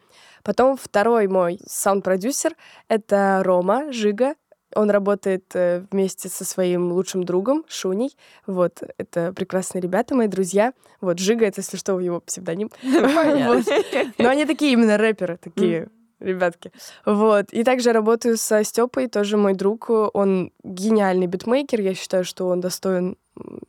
[0.42, 2.56] Потом второй мой саунд-продюсер—
[2.88, 4.34] это Рома Жига.
[4.74, 8.16] Он работает э, вместе со своим лучшим другом Шуней.
[8.46, 10.72] Вот, это прекрасные ребята, мои друзья.
[11.00, 12.70] Вот, Жига— это, если что, его псевдоним.
[12.82, 15.88] Но они такие именно рэперы, такие
[16.22, 16.72] ребятки.
[17.04, 17.52] Вот.
[17.52, 19.90] И также работаю со Степой, тоже мой друг.
[19.90, 21.80] Он гениальный битмейкер.
[21.80, 23.16] Я считаю, что он достоин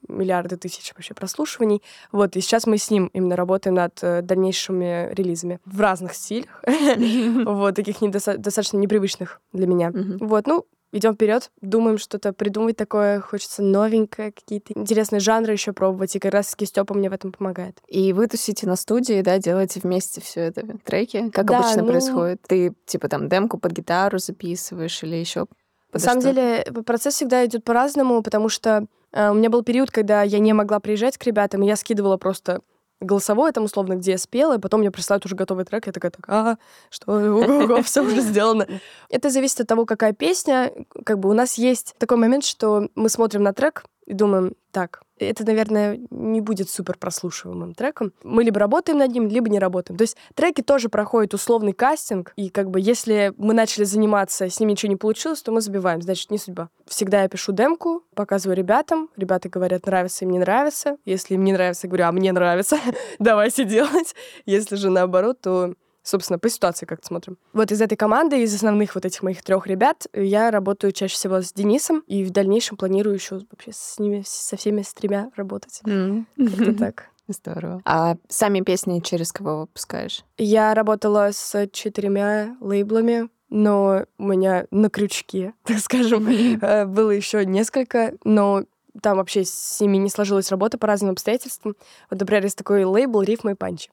[0.08, 1.82] миллиарды тысяч вообще прослушиваний.
[2.12, 6.64] Вот, и сейчас мы с ним именно работаем над э, дальнейшими релизами в разных стилях.
[7.46, 9.92] Вот, таких достаточно непривычных для меня.
[9.94, 16.16] Вот, ну, идем вперед, думаем что-то придумать такое, хочется новенькое, какие-то интересные жанры еще пробовать,
[16.16, 17.80] и как раз таки Степа мне в этом помогает.
[17.88, 21.30] И вы тусите на студии, да, делаете вместе все это треки?
[21.32, 22.42] Как Да, обычно ну- происходит?
[22.48, 25.48] Ты типа там демку под гитару записываешь или еще?
[25.92, 30.24] На самом деле процесс всегда идет по-разному, потому что э, у меня был период, когда
[30.24, 32.62] я не могла приезжать к ребятам, и я скидывала просто
[33.04, 36.12] голосовое, там, условно, где я спела, и потом мне присылают уже готовый трек, я такая,
[36.12, 36.58] так, а,
[36.90, 38.68] что, все уже сделано.
[39.10, 40.72] Это зависит от того, какая песня.
[41.06, 45.03] Как бы у нас есть такой момент, что мы смотрим на трек и думаем, так,
[45.18, 48.14] это, наверное, не будет супер прослушиваемым треком.
[48.24, 49.98] Мы либо работаем над ним, либо не работаем.
[49.98, 54.60] То есть треки тоже проходят условный кастинг, и как бы если мы начали заниматься, с
[54.60, 56.70] ними ничего не получилось, то мы забиваем, значит, не судьба.
[56.86, 60.98] Всегда я пишу демку, показываю ребятам, ребята говорят, нравится им, не нравится.
[61.06, 62.78] Если им не нравится, говорю, а мне нравится,
[63.20, 64.16] давайте делать.
[64.46, 67.38] Если же наоборот, то собственно, по ситуации как-то смотрим.
[67.54, 71.42] Вот из этой команды, из основных вот этих моих трех ребят, я работаю чаще всего
[71.42, 75.82] с Денисом, и в дальнейшем планирую еще вообще с ними, со всеми с тремя работать.
[75.84, 77.06] Как-то так.
[77.28, 77.82] Здорово.
[77.86, 80.26] А сами песни через кого выпускаешь?
[80.38, 87.46] Я работала с четырьмя лейблами, но у меня на крючке, так скажем, э, было еще
[87.46, 88.66] несколько, но
[89.02, 91.76] там вообще с ними не сложилась работа по разным обстоятельствам.
[92.10, 93.90] Вот, например, есть такой лейбл «Рифмы и панчи».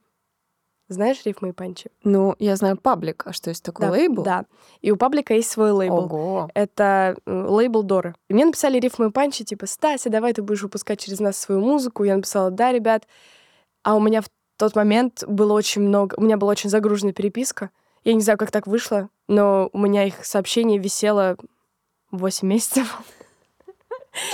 [0.91, 1.89] Знаешь «Рифмы и панчи»?
[2.03, 4.25] Ну, я знаю паблик, а что есть такой Да, лейбл?
[4.25, 4.45] Да.
[4.81, 6.07] И у паблика есть свой лейбл.
[6.07, 6.51] Ого.
[6.53, 8.17] Это лейбл Доры.
[8.29, 11.61] И мне написали рифмы и панчи, типа, Стася, давай ты будешь выпускать через нас свою
[11.61, 12.03] музыку.
[12.03, 13.07] Я написала, да, ребят.
[13.85, 14.27] А у меня в
[14.57, 16.17] тот момент было очень много...
[16.17, 17.71] У меня была очень загруженная переписка.
[18.03, 21.37] Я не знаю, как так вышло, но у меня их сообщений висело
[22.11, 23.01] 8 месяцев.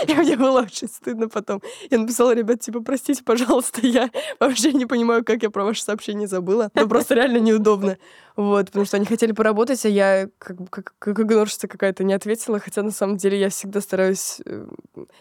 [0.07, 1.63] И мне было очень стыдно потом.
[1.91, 6.29] Я написала, ребят, типа, простите, пожалуйста, я вообще не понимаю, как я про ваше сообщение
[6.29, 6.71] забыла.
[6.75, 7.99] Ну, просто реально неудобно.
[8.37, 12.61] Вот, потому что они хотели поработать, а я как, как, как игнорщица какая-то не ответила,
[12.61, 14.67] хотя на самом деле я всегда стараюсь э,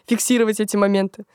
[0.06, 1.26] фиксировать эти моменты.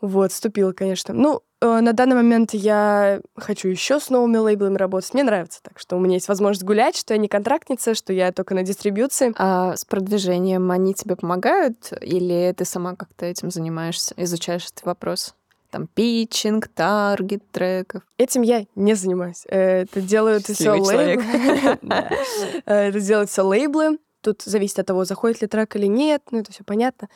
[0.00, 1.12] Вот, вступила, конечно.
[1.12, 5.12] Ну, э, на данный момент я хочу еще с новыми лейблами работать.
[5.12, 8.32] Мне нравится так, что у меня есть возможность гулять, что я не контрактница, что я
[8.32, 9.34] только на дистрибьюции.
[9.36, 11.92] А с продвижением они тебе помогают?
[12.00, 15.34] Или ты сама как-то этим занимаешься, изучаешь этот вопрос?
[15.70, 18.02] Там питчинг, таргет треков.
[18.18, 19.44] Этим я не занимаюсь.
[19.48, 21.20] Э, Это делают все Счастливый человек.
[21.82, 22.62] лейблы.
[22.64, 23.98] Это делают все лейблы.
[24.22, 26.22] Тут зависит от того, заходит ли трек или нет.
[26.30, 27.08] Ну, это все понятно.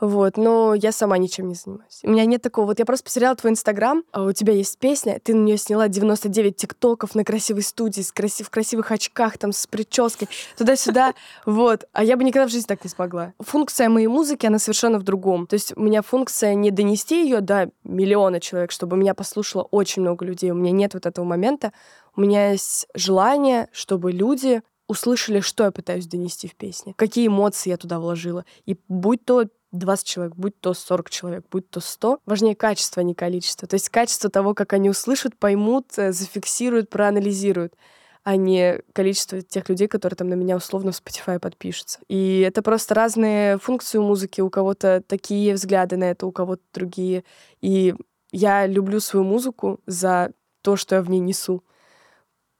[0.00, 2.00] Вот, но я сама ничем не занимаюсь.
[2.02, 2.66] У меня нет такого.
[2.66, 5.88] Вот я просто посмотрела твой инстаграм, а у тебя есть песня, ты на нее сняла
[5.88, 11.14] 99 тиктоков на красивой студии, с красив, в красивых очках, там, с прической, туда-сюда.
[11.46, 11.86] Вот.
[11.92, 13.32] А я бы никогда в жизни так не смогла.
[13.40, 15.46] Функция моей музыки, она совершенно в другом.
[15.46, 20.02] То есть у меня функция не донести ее до миллиона человек, чтобы меня послушало очень
[20.02, 20.50] много людей.
[20.50, 21.72] У меня нет вот этого момента.
[22.14, 27.70] У меня есть желание, чтобы люди услышали, что я пытаюсь донести в песне, какие эмоции
[27.70, 28.44] я туда вложила.
[28.66, 33.04] И будь то 20 человек, будь то 40 человек, будь то 100, важнее качество, а
[33.04, 33.66] не количество.
[33.68, 37.74] То есть качество того, как они услышат, поймут, э, зафиксируют, проанализируют
[38.26, 42.00] а не количество тех людей, которые там на меня условно в Spotify подпишутся.
[42.08, 44.40] И это просто разные функции у музыки.
[44.40, 47.22] У кого-то такие взгляды на это, у кого-то другие.
[47.60, 47.94] И
[48.32, 51.62] я люблю свою музыку за то, что я в ней несу.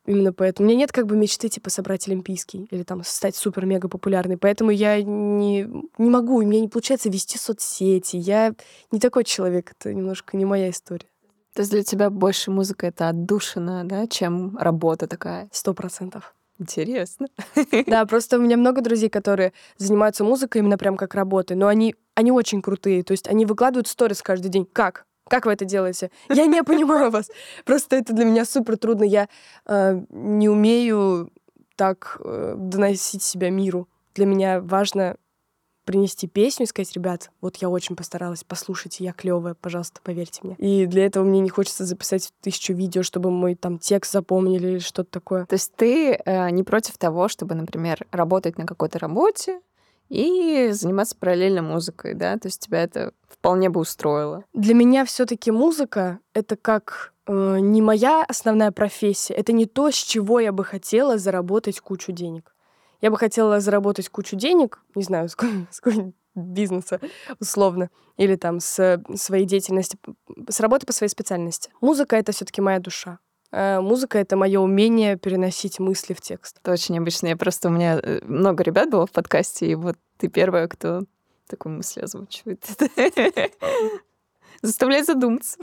[0.07, 0.67] Именно поэтому.
[0.67, 4.39] У меня нет как бы мечты, типа, собрать олимпийский или там стать супер-мега популярной.
[4.39, 8.17] Поэтому я не, не могу, у меня не получается вести соцсети.
[8.17, 8.55] Я
[8.93, 11.09] не такой человек, это немножко не моя история.
[11.55, 15.49] То есть для тебя больше музыка— это отдушина, да, чем работа такая?
[15.53, 16.35] Сто процентов.
[16.59, 17.29] Интересно.
[17.87, 21.95] Да, просто у меня много друзей, которые занимаются музыкой именно прям как работой, но они,
[22.15, 23.03] они очень крутые.
[23.03, 24.67] То есть они выкладывают сторис каждый день.
[24.71, 25.07] Как?
[25.29, 26.11] Как вы это делаете?
[26.29, 27.31] Я не понимаю вас.
[27.65, 29.05] Просто это для меня супер трудно.
[29.05, 29.29] Я
[29.67, 31.31] э, не умею
[31.77, 33.89] так э, доносить себя миру.
[34.15, 35.17] Для меня важно
[35.87, 40.57] принести песню и сказать, ребят, вот я очень постаралась, послушайте, я клевая, пожалуйста, поверьте мне.
[40.57, 44.79] И для этого мне не хочется записать тысячу видео, чтобы мой там текст запомнили или
[44.81, 45.47] что-то такое.
[45.47, 49.61] То есть ты э, не против того, чтобы, например, работать на какой-то работе
[50.09, 52.37] и заниматься параллельно музыкой, да?
[52.39, 54.45] То есть тебя это вполне бы устроило.
[54.53, 59.95] Для меня все-таки музыка это как э, не моя основная профессия, это не то, с
[59.97, 62.55] чего я бы хотела заработать кучу денег.
[63.01, 67.01] Я бы хотела заработать кучу денег, не знаю, с, какой- с какого-нибудь бизнеса
[67.41, 69.99] условно, или там с своей деятельности,
[70.49, 71.71] с работы по своей специальности.
[71.81, 73.19] Музыка это все-таки моя душа.
[73.57, 76.59] Э, Музыка это мое умение переносить мысли в текст.
[76.63, 77.29] Это очень необычно.
[77.29, 81.01] Я просто у меня э, много ребят было в подкасте, и вот ты первая, кто
[81.49, 82.63] такую мысль озвучивает.
[84.63, 85.57] Заставляет задуматься.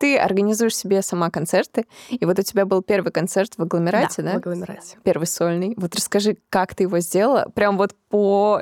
[0.00, 4.34] ты организуешь себе сама концерты, и вот у тебя был первый концерт в агломерате, да?
[4.34, 4.98] в агломерате.
[5.02, 5.72] Первый сольный.
[5.78, 7.50] Вот расскажи, как ты его сделала?
[7.54, 8.60] Прям вот по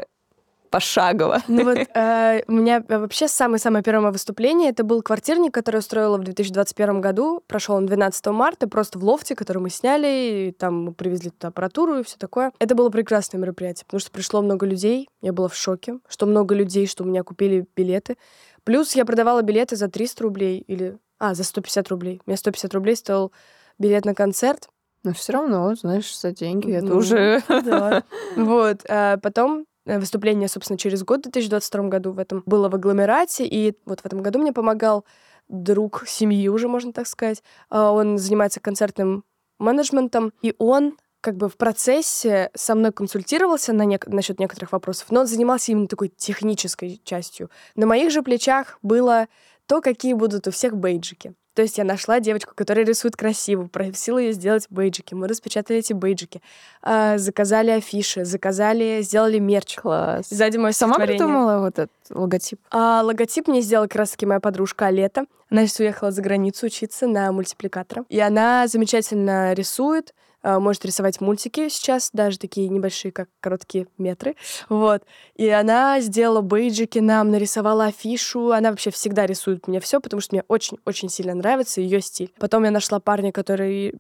[0.73, 1.43] пошагово.
[1.49, 6.25] Ну вот э, у меня вообще самое-самое первое выступление, это был квартирник, который устроила в
[6.25, 7.43] 2021 году.
[7.47, 11.49] Прошел он 12 марта, просто в лофте, который мы сняли, и там мы привезли туда
[11.49, 12.53] аппаратуру и все такое.
[12.59, 16.55] Это было прекрасное мероприятие, потому что пришло много людей, я была в шоке, что много
[16.55, 18.17] людей, что у меня купили билеты.
[18.65, 20.97] Плюс я продавала билеты за 300 рублей или...
[21.19, 22.21] А, за 150 рублей.
[22.27, 23.31] У меня 150 рублей стоил
[23.79, 24.69] билет на концерт.
[25.05, 27.43] Но все равно, знаешь, за деньги это Ну, уже...
[27.49, 28.05] Да.
[28.37, 28.85] Вот.
[28.89, 33.77] А потом выступление, собственно, через год, в 2022 году в этом было в агломерате, и
[33.87, 35.05] вот в этом году мне помогал
[35.49, 37.43] друг семьи уже, можно так сказать.
[37.69, 39.25] А, Он занимается концертным
[39.59, 45.07] менеджментом, и он как бы в процессе со мной консультировался на нек- насчет некоторых вопросов,
[45.11, 47.49] но он занимался именно такой технической частью.
[47.77, 49.29] На моих же плечах было
[49.67, 51.35] то, какие будут у всех бейджики.
[51.55, 55.15] То есть я нашла девочку, которая рисует красиво, просила ее сделать бейджики.
[55.15, 56.41] Мы распечатали эти бейджики,
[56.83, 59.77] а, заказали афиши, заказали, сделали мерч.
[59.77, 60.27] Класс.
[60.31, 62.59] Сзади мое Сама придумала вот этот логотип?
[62.71, 65.27] А логотип мне сделала как раз-таки моя подружка Алета.
[65.51, 68.07] Она сейчас уехала за границу учиться на мультипликатора.
[68.09, 74.37] И она замечательно рисует, может рисовать мультики сейчас, даже такие небольшие, как короткие метры.
[74.69, 75.03] Вот.
[75.37, 78.53] И она сделала бейджики нам, нарисовала афишу.
[78.53, 82.33] Она вообще всегда рисует мне все, потому что мне очень-очень сильно нравится ее стиль.
[82.39, 83.95] Потом я нашла парня, который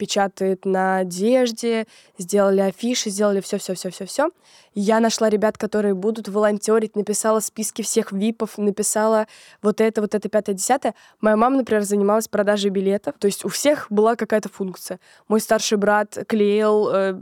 [0.00, 4.30] печатает на одежде, сделали афиши, сделали все-все-все-все-все.
[4.74, 9.26] Я нашла ребят, которые будут волонтерить, написала списки всех випов, написала
[9.60, 10.94] вот это, вот это, пятое, десятое.
[11.20, 13.16] Моя мама, например, занималась продажей билетов.
[13.18, 15.00] То есть у всех была какая-то функция.
[15.28, 17.20] Мой старший брат клеил э,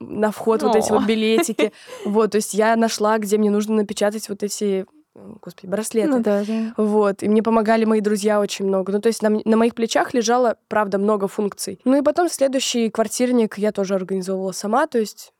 [0.00, 1.72] на вход вот эти вот билетики.
[2.04, 6.08] Вот, то есть я нашла, где мне нужно напечатать вот эти, э, господи, браслеты.
[6.08, 6.74] Ну да, да.
[6.76, 8.92] Вот, и мне помогали мои друзья очень много.
[8.92, 11.80] Ну, то есть на, на моих плечах лежало, правда, много функций.
[11.84, 15.32] Ну и потом следующий квартирник я тоже организовывала сама, то есть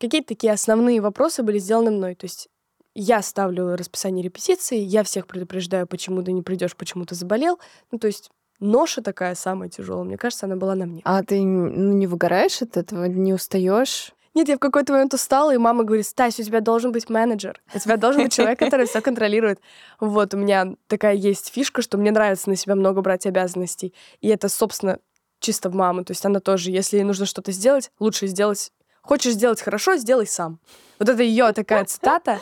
[0.00, 2.14] какие-то такие основные вопросы были сделаны мной.
[2.14, 2.48] То есть
[2.94, 7.58] я ставлю расписание репетиции, я всех предупреждаю, почему ты не придешь, почему ты заболел.
[7.92, 10.04] Ну, то есть ноша такая самая тяжелая.
[10.04, 11.02] Мне кажется, она была на мне.
[11.04, 14.12] А ты ну, не выгораешь от этого, не устаешь?
[14.34, 17.60] Нет, я в какой-то момент устала, и мама говорит, Стась, у тебя должен быть менеджер.
[17.74, 19.58] У тебя должен быть человек, который все контролирует.
[19.98, 23.94] Вот, у меня такая есть фишка, что мне нравится на себя много брать обязанностей.
[24.20, 24.98] И это, собственно,
[25.40, 26.04] чисто в маму.
[26.04, 28.72] То есть она тоже, если ей нужно что-то сделать, лучше сделать...
[29.02, 30.60] Хочешь сделать хорошо, сделай сам.
[30.98, 32.40] Вот это ее такая цитата,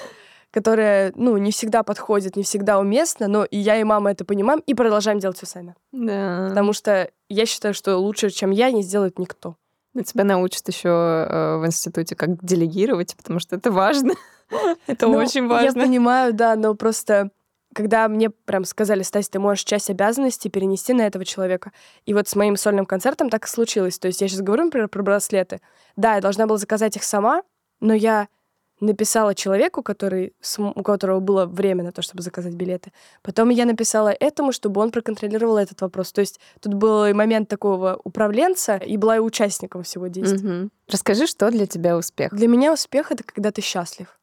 [0.57, 4.61] которая, ну, не всегда подходит, не всегда уместна, но и я, и мама это понимаем,
[4.61, 5.75] и продолжаем делать все сами.
[5.93, 6.47] Да.
[6.49, 9.57] Потому что я считаю, что лучше, чем я, не сделает никто.
[9.93, 14.15] Ну, Тебя научат еще в институте, как делегировать, потому что это важно.
[14.87, 15.79] Это Ну, очень важно.
[15.79, 17.29] Я понимаю, да, но просто
[17.75, 21.73] когда мне прям сказали, Стась, ты можешь часть обязанностей перенести на этого человека.
[22.07, 23.99] И вот с моим сольным концертом так и случилось.
[23.99, 25.61] То есть я сейчас говорю, например, про браслеты.
[25.97, 27.43] Да, я должна была заказать их сама,
[27.81, 28.29] но я
[28.81, 32.93] написала человеку, который, у которого было время на то, чтобы заказать билеты.
[33.23, 36.13] Потом я написала этому, чтобы он проконтролировал этот вопрос.
[36.13, 40.49] То есть тут был и момент такого управленца, и была и участником всего действия.
[40.49, 40.71] Мгм.
[40.89, 42.35] Расскажи, что для тебя успех?
[42.35, 44.19] Для меня успех— это когда ты счастлив.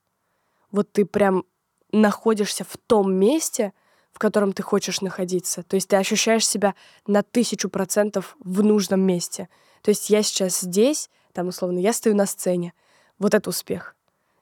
[0.71, 1.45] Вот ты прям
[1.91, 3.73] находишься в том месте,
[4.11, 5.63] в котором ты хочешь находиться.
[5.63, 6.75] То есть ты ощущаешь себя
[7.07, 9.49] на тысячу процентов в нужном месте.
[9.81, 12.73] То есть я сейчас здесь, там, условно, я стою на сцене.
[13.17, 13.95] Вот это успех.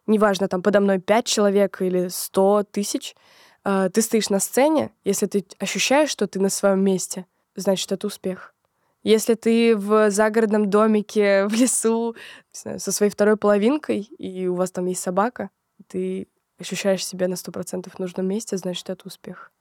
[0.08, 3.16] Неважно, там подо мной пять человек или сто тысяч.
[3.64, 8.08] э, Ты стоишь на сцене, если ты ощущаешь, что ты на своем месте, значит, это
[8.08, 8.54] успех.
[9.04, 12.16] Если ты в загородном домике в лесу
[12.54, 15.50] не знаю, со своей второй половинкой, и у вас там есть собака,
[15.88, 16.28] ты
[16.60, 19.52] ощущаешь себя на сто процентов в нужном месте, значит, это успех.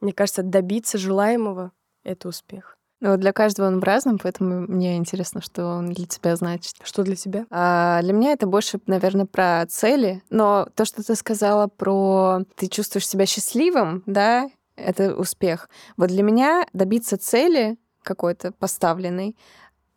[0.00, 1.72] Мне кажется, добиться желаемого—
[2.04, 2.78] это успех.
[3.00, 6.74] Ну, вот для каждого он в разном, поэтому мне интересно, что он для тебя значит.
[6.82, 7.46] Что для тебя?
[7.50, 10.22] А для меня это больше, наверное, про цели.
[10.28, 15.70] Но то, что ты сказала про ты чувствуешь себя счастливым, да, это успех.
[15.96, 19.36] Вот для меня добиться цели какой-то поставленной,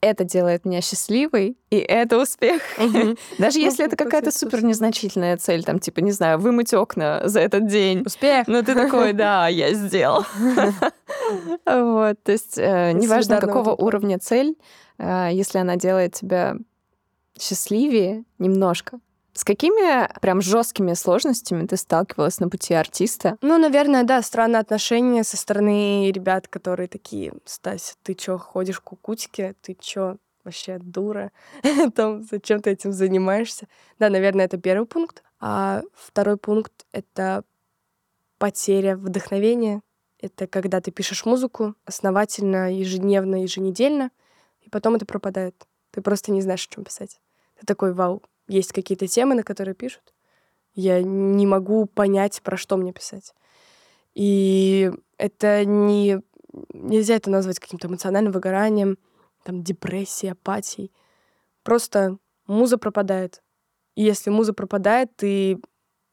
[0.04, 2.62] это делает меня счастливой, и это успех.
[3.38, 7.68] Даже если это какая-то супер незначительная цель, там, типа, не знаю, вымыть окна за этот
[7.68, 8.04] день.
[8.06, 8.48] Успех!
[8.48, 10.26] Ну, ты такой, да, я сделал.
[11.66, 14.58] Вот, то есть, э, неважно, какого уровня цель,
[14.98, 16.58] э, если она делает тебя
[17.40, 19.00] счастливее немножко.
[19.36, 23.38] С какими прям жесткими сложностями ты сталкивалась на пути артиста?
[23.42, 28.82] Ну, наверное, да, странные отношения со стороны ребят, которые такие, Стась, ты чё, ходишь в
[28.82, 29.56] кукутике?
[29.62, 31.32] Ты чё, вообще дура?
[31.96, 33.68] Там, зачем ты этим занимаешься?
[33.98, 35.24] Да, наверное, это первый пункт.
[35.40, 37.44] А второй пункт— это
[38.40, 39.82] потеря вдохновения
[40.20, 44.12] Это когда ты пишешь музыку основательно, ежедневно, еженедельно,
[44.62, 45.56] и потом это пропадает.
[45.92, 47.20] Ты просто не знаешь, о чем писать.
[47.60, 48.22] Ты такой, вау,
[48.54, 50.14] есть какие-то темы, на которые пишут.
[50.76, 53.34] Я не могу понять, про что мне писать.
[54.14, 56.22] И это не...
[56.72, 58.98] Нельзя это назвать каким-то эмоциональным выгоранием,
[59.44, 60.92] там, депрессией, апатией.
[61.64, 63.42] Просто муза пропадает.
[63.96, 65.60] И если муза пропадает, ты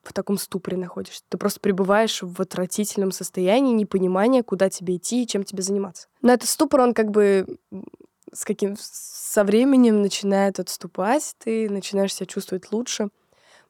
[0.02, 1.22] в таком ступоре находишься.
[1.28, 6.08] Ты просто пребываешь в отвратительном состоянии непонимания, куда тебе идти и чем тебе заниматься.
[6.22, 7.58] Но этот ступор, он как бы
[8.32, 13.08] с каким со временем начинает отступать, ты начинаешь себя чувствовать лучше.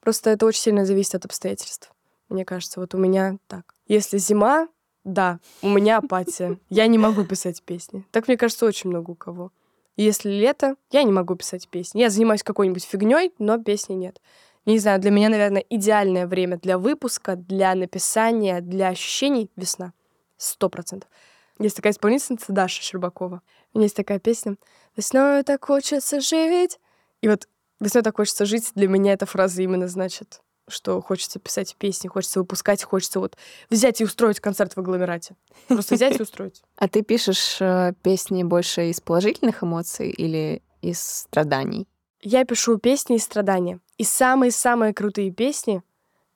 [0.00, 1.92] Просто это очень сильно зависит от обстоятельств.
[2.28, 3.74] Мне кажется, вот у меня так.
[3.86, 4.68] Если зима,
[5.04, 6.58] да, у меня апатия.
[6.68, 8.06] Я не могу писать песни.
[8.10, 9.52] Так, мне кажется, очень много у кого.
[9.96, 12.00] Если лето, я не могу писать песни.
[12.00, 14.20] Я занимаюсь какой-нибудь фигней, но песни нет
[14.66, 19.92] не знаю, для меня, наверное, идеальное время для выпуска, для написания, для ощущений— весна.
[20.36, 21.10] Сто процентов.
[21.60, 23.42] Есть такая исполнительница Даша Щербакова.
[23.74, 24.56] У нее есть такая песня
[24.96, 26.80] «Весной так хочется жить».
[27.20, 27.46] И вот
[27.80, 32.40] «Весной так хочется жить» для меня эта фраза именно значит, что хочется писать песни, хочется
[32.40, 33.36] выпускать, хочется вот
[33.68, 35.36] взять и устроить концерт в агломерате.
[35.68, 36.62] Просто взять и устроить.
[36.76, 41.86] А ты пишешь э, песни больше из положительных эмоций или из страданий?
[42.22, 43.80] Я пишу песни из страдания.
[43.98, 45.82] И самые-самые крутые песни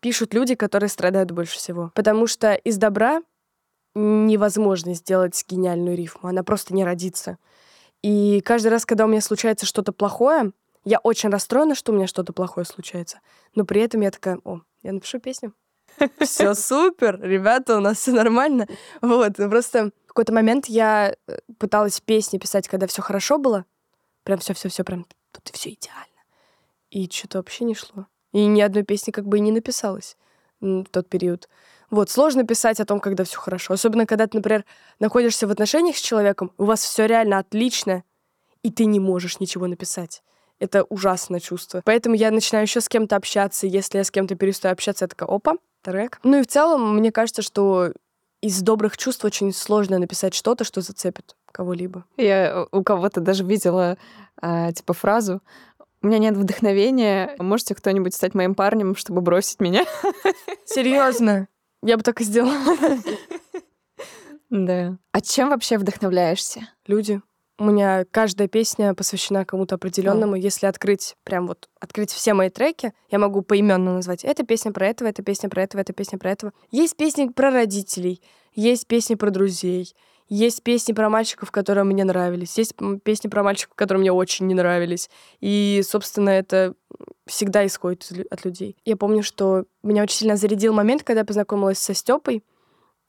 [0.01, 1.93] пишут люди, которые страдают больше всего.
[1.95, 3.23] Потому что из добра
[3.95, 6.29] невозможно сделать гениальную рифму.
[6.29, 7.39] Она просто не родится.
[8.03, 10.53] И каждый раз, когда у меня случается что-то плохое,
[10.85, 13.21] я очень расстроена, что у меня что-то плохое случается.
[13.55, 15.55] Но при этом я такая, о, я напишу песню.
[16.21, 18.67] Все супер, ребята, у нас все нормально.
[19.01, 23.65] Вот, просто в какой-то момент я э, пыталась песни писать, когда все хорошо было.
[24.25, 26.23] Прям все-все-все, прям тут все идеально.
[26.91, 28.07] И что-то вообще не шло.
[28.33, 30.17] И ни одной песни как бы и не написалось
[30.61, 31.49] в тот период.
[31.95, 33.75] Вот, сложно писать о том, когда все хорошо.
[33.75, 34.65] Особенно, когда ты, например,
[34.99, 38.03] находишься в отношениях с человеком, у вас все реально отлично,
[38.65, 40.25] и ты не можешь ничего написать.
[40.59, 41.83] Это ужасное чувство.
[41.85, 43.69] Поэтому я начинаю еще с кем-то общаться.
[43.69, 46.19] Если я с кем-то перестаю общаться, я такая, опа, трек.
[46.25, 47.93] Ну и в целом, мне кажется, что
[48.41, 52.07] из добрых чувств очень сложно написать что-то, что зацепит кого-либо.
[52.17, 53.99] Я у кого-то даже видела
[54.43, 55.43] а, типа фразу
[56.03, 57.35] у меня нет вдохновения.
[57.39, 59.87] Можете кто-нибудь стать моим парнем, чтобы бросить меня?
[60.67, 61.49] Серьезно?
[61.85, 62.55] Я бы так и сделала.
[64.51, 64.99] Да.
[65.13, 66.69] А чем вообще вдохновляешься?
[66.87, 67.21] Люди.
[67.59, 70.35] У меня каждая песня посвящена кому-то определенному.
[70.35, 74.25] Если открыть, прям вот открыть все мои треки, я могу поименно назвать.
[74.25, 76.53] Это песня про этого, это песня про этого, это песня про этого.
[76.71, 78.23] Есть песни про родителей,
[78.55, 79.95] есть песни про друзей,
[80.29, 82.57] есть песни про мальчиков, которые мне нравились.
[82.57, 85.11] Есть песни про мальчиков, которые мне очень не нравились.
[85.41, 86.75] И, собственно, это
[87.27, 88.77] всегда исходит от людей.
[88.85, 92.43] Я помню, что меня очень сильно зарядил момент, когда я познакомилась со Степой,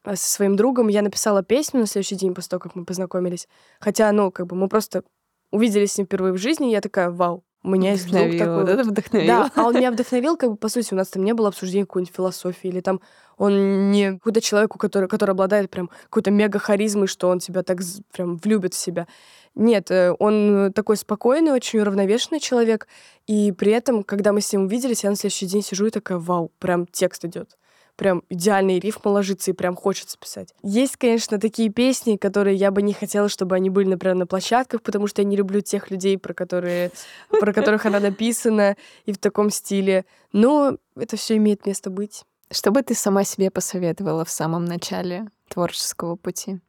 [0.04, 0.90] э, со своим другом.
[0.90, 3.48] Я написала песню на следующий день после того, как мы познакомились.
[3.80, 5.04] Хотя, ну, как бы мы просто
[5.52, 8.62] увиделись с ним впервые в жизни, и я такая, вау, у меня есть друг такой.
[8.62, 9.28] Вот это вдохновил.
[9.28, 11.86] Да, а он меня вдохновил, как бы, по сути, у нас там не было обсуждения
[11.86, 13.02] какой-нибудь философии, или там
[13.38, 17.80] он не какой-то человек, который, который обладает прям какой-то мега-харизмой, что он тебя так
[18.14, 19.08] прям влюбит в себя.
[19.56, 22.88] Нет, э, он такой спокойный, очень уравновешенный человек,
[23.26, 26.18] и при этом, когда мы с ним увиделись, я на следующий день сижу и такая,
[26.18, 27.58] вау, прям текст идет
[27.96, 30.54] прям идеальный рифм ложится и прям хочется писать.
[30.64, 34.82] Есть, конечно, такие песни, которые я бы не хотела, чтобы они были, например, на площадках,
[34.82, 36.92] потому что я не люблю тех людей, про, которые,
[37.30, 38.76] про которых она написана,
[39.06, 40.06] и в таком стиле.
[40.32, 42.24] Но это все имеет место быть.
[42.52, 46.60] Что бы ты сама себе посоветовала в самом начале творческого пути?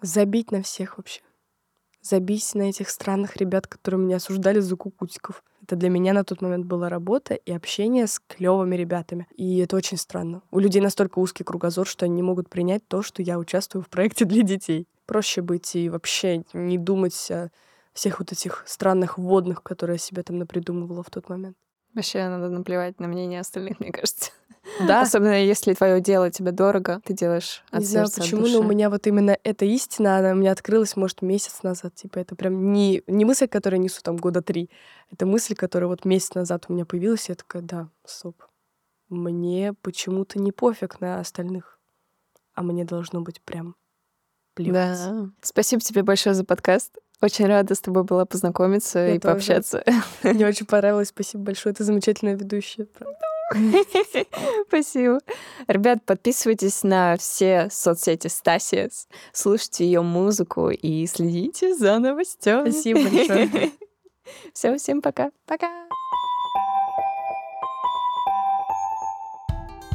[0.00, 1.20] Забить на всех вообще.
[2.00, 5.42] Забить на этих странных ребят, которые меня осуждали за кукутиков.
[5.64, 9.26] Это для меня на тот момент была работа и общение с клевыми ребятами.
[9.34, 10.42] И это очень странно.
[10.50, 13.88] У людей настолько узкий кругозор, что они не могут принять то, что я участвую в
[13.88, 14.86] проекте для детей.
[15.06, 17.48] Проще быть и вообще не думать о
[17.94, 21.56] всех вот этих странных вводных, которые я себе там напридумывала в тот момент.
[21.94, 24.30] Вообще надо наплевать на мнение остальных, мне кажется.
[24.88, 25.02] Да.
[25.02, 28.58] Особенно если твое дело тебе дорого, ты делаешь от Не знаю, сердца, почему, от души.
[28.58, 31.94] но у меня вот именно эта истина, она у меня открылась, может, месяц назад.
[31.94, 34.70] Типа это прям не, не мысль, которую я несу там года три.
[35.10, 37.28] Это мысль, которая вот месяц назад у меня появилась.
[37.28, 38.42] И я такая, да, стоп.
[39.10, 41.78] Мне почему-то не пофиг на остальных.
[42.54, 43.76] А мне должно быть прям
[44.54, 44.98] плевать.
[44.98, 45.30] Да.
[45.42, 46.96] Спасибо тебе большое за подкаст.
[47.24, 49.32] Очень рада с тобой была познакомиться Я и тоже.
[49.32, 49.82] пообщаться.
[50.22, 51.08] Мне очень понравилось.
[51.08, 51.74] Спасибо большое.
[51.74, 52.84] Ты замечательная ведущая.
[52.84, 53.18] правда.
[54.68, 55.20] Спасибо.
[55.66, 58.90] Ребят, подписывайтесь на все соцсети Стаси,
[59.32, 62.70] слушайте ее музыку и следите за новостями.
[62.70, 63.72] Спасибо большое.
[64.52, 65.30] Все, всем пока.
[65.46, 65.68] Пока.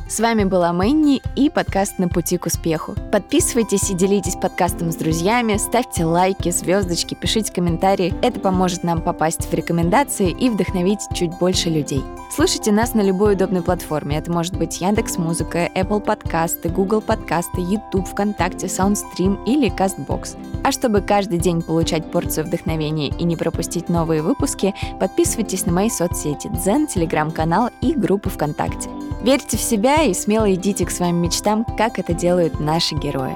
[0.09, 2.95] С вами была Мэнни и подкаст «На пути к успеху».
[3.11, 8.15] Подписывайтесь и делитесь подкастом с друзьями, ставьте лайки, звездочки, пишите комментарии.
[8.23, 12.01] Это поможет нам попасть в рекомендации и вдохновить чуть больше людей.
[12.35, 14.17] Слушайте нас на любой удобной платформе.
[14.17, 20.37] Это может быть Яндекс Музыка, Apple подкасты, Google подкасты, YouTube, ВКонтакте, Soundstream или CastBox.
[20.63, 25.89] А чтобы каждый день получать порцию вдохновения и не пропустить новые выпуски, подписывайтесь на мои
[25.91, 28.89] соцсети Дзен, Телеграм-канал и группы ВКонтакте.
[29.21, 33.35] Верьте в себя и смело идите к своим мечтам, как это делают наши герои.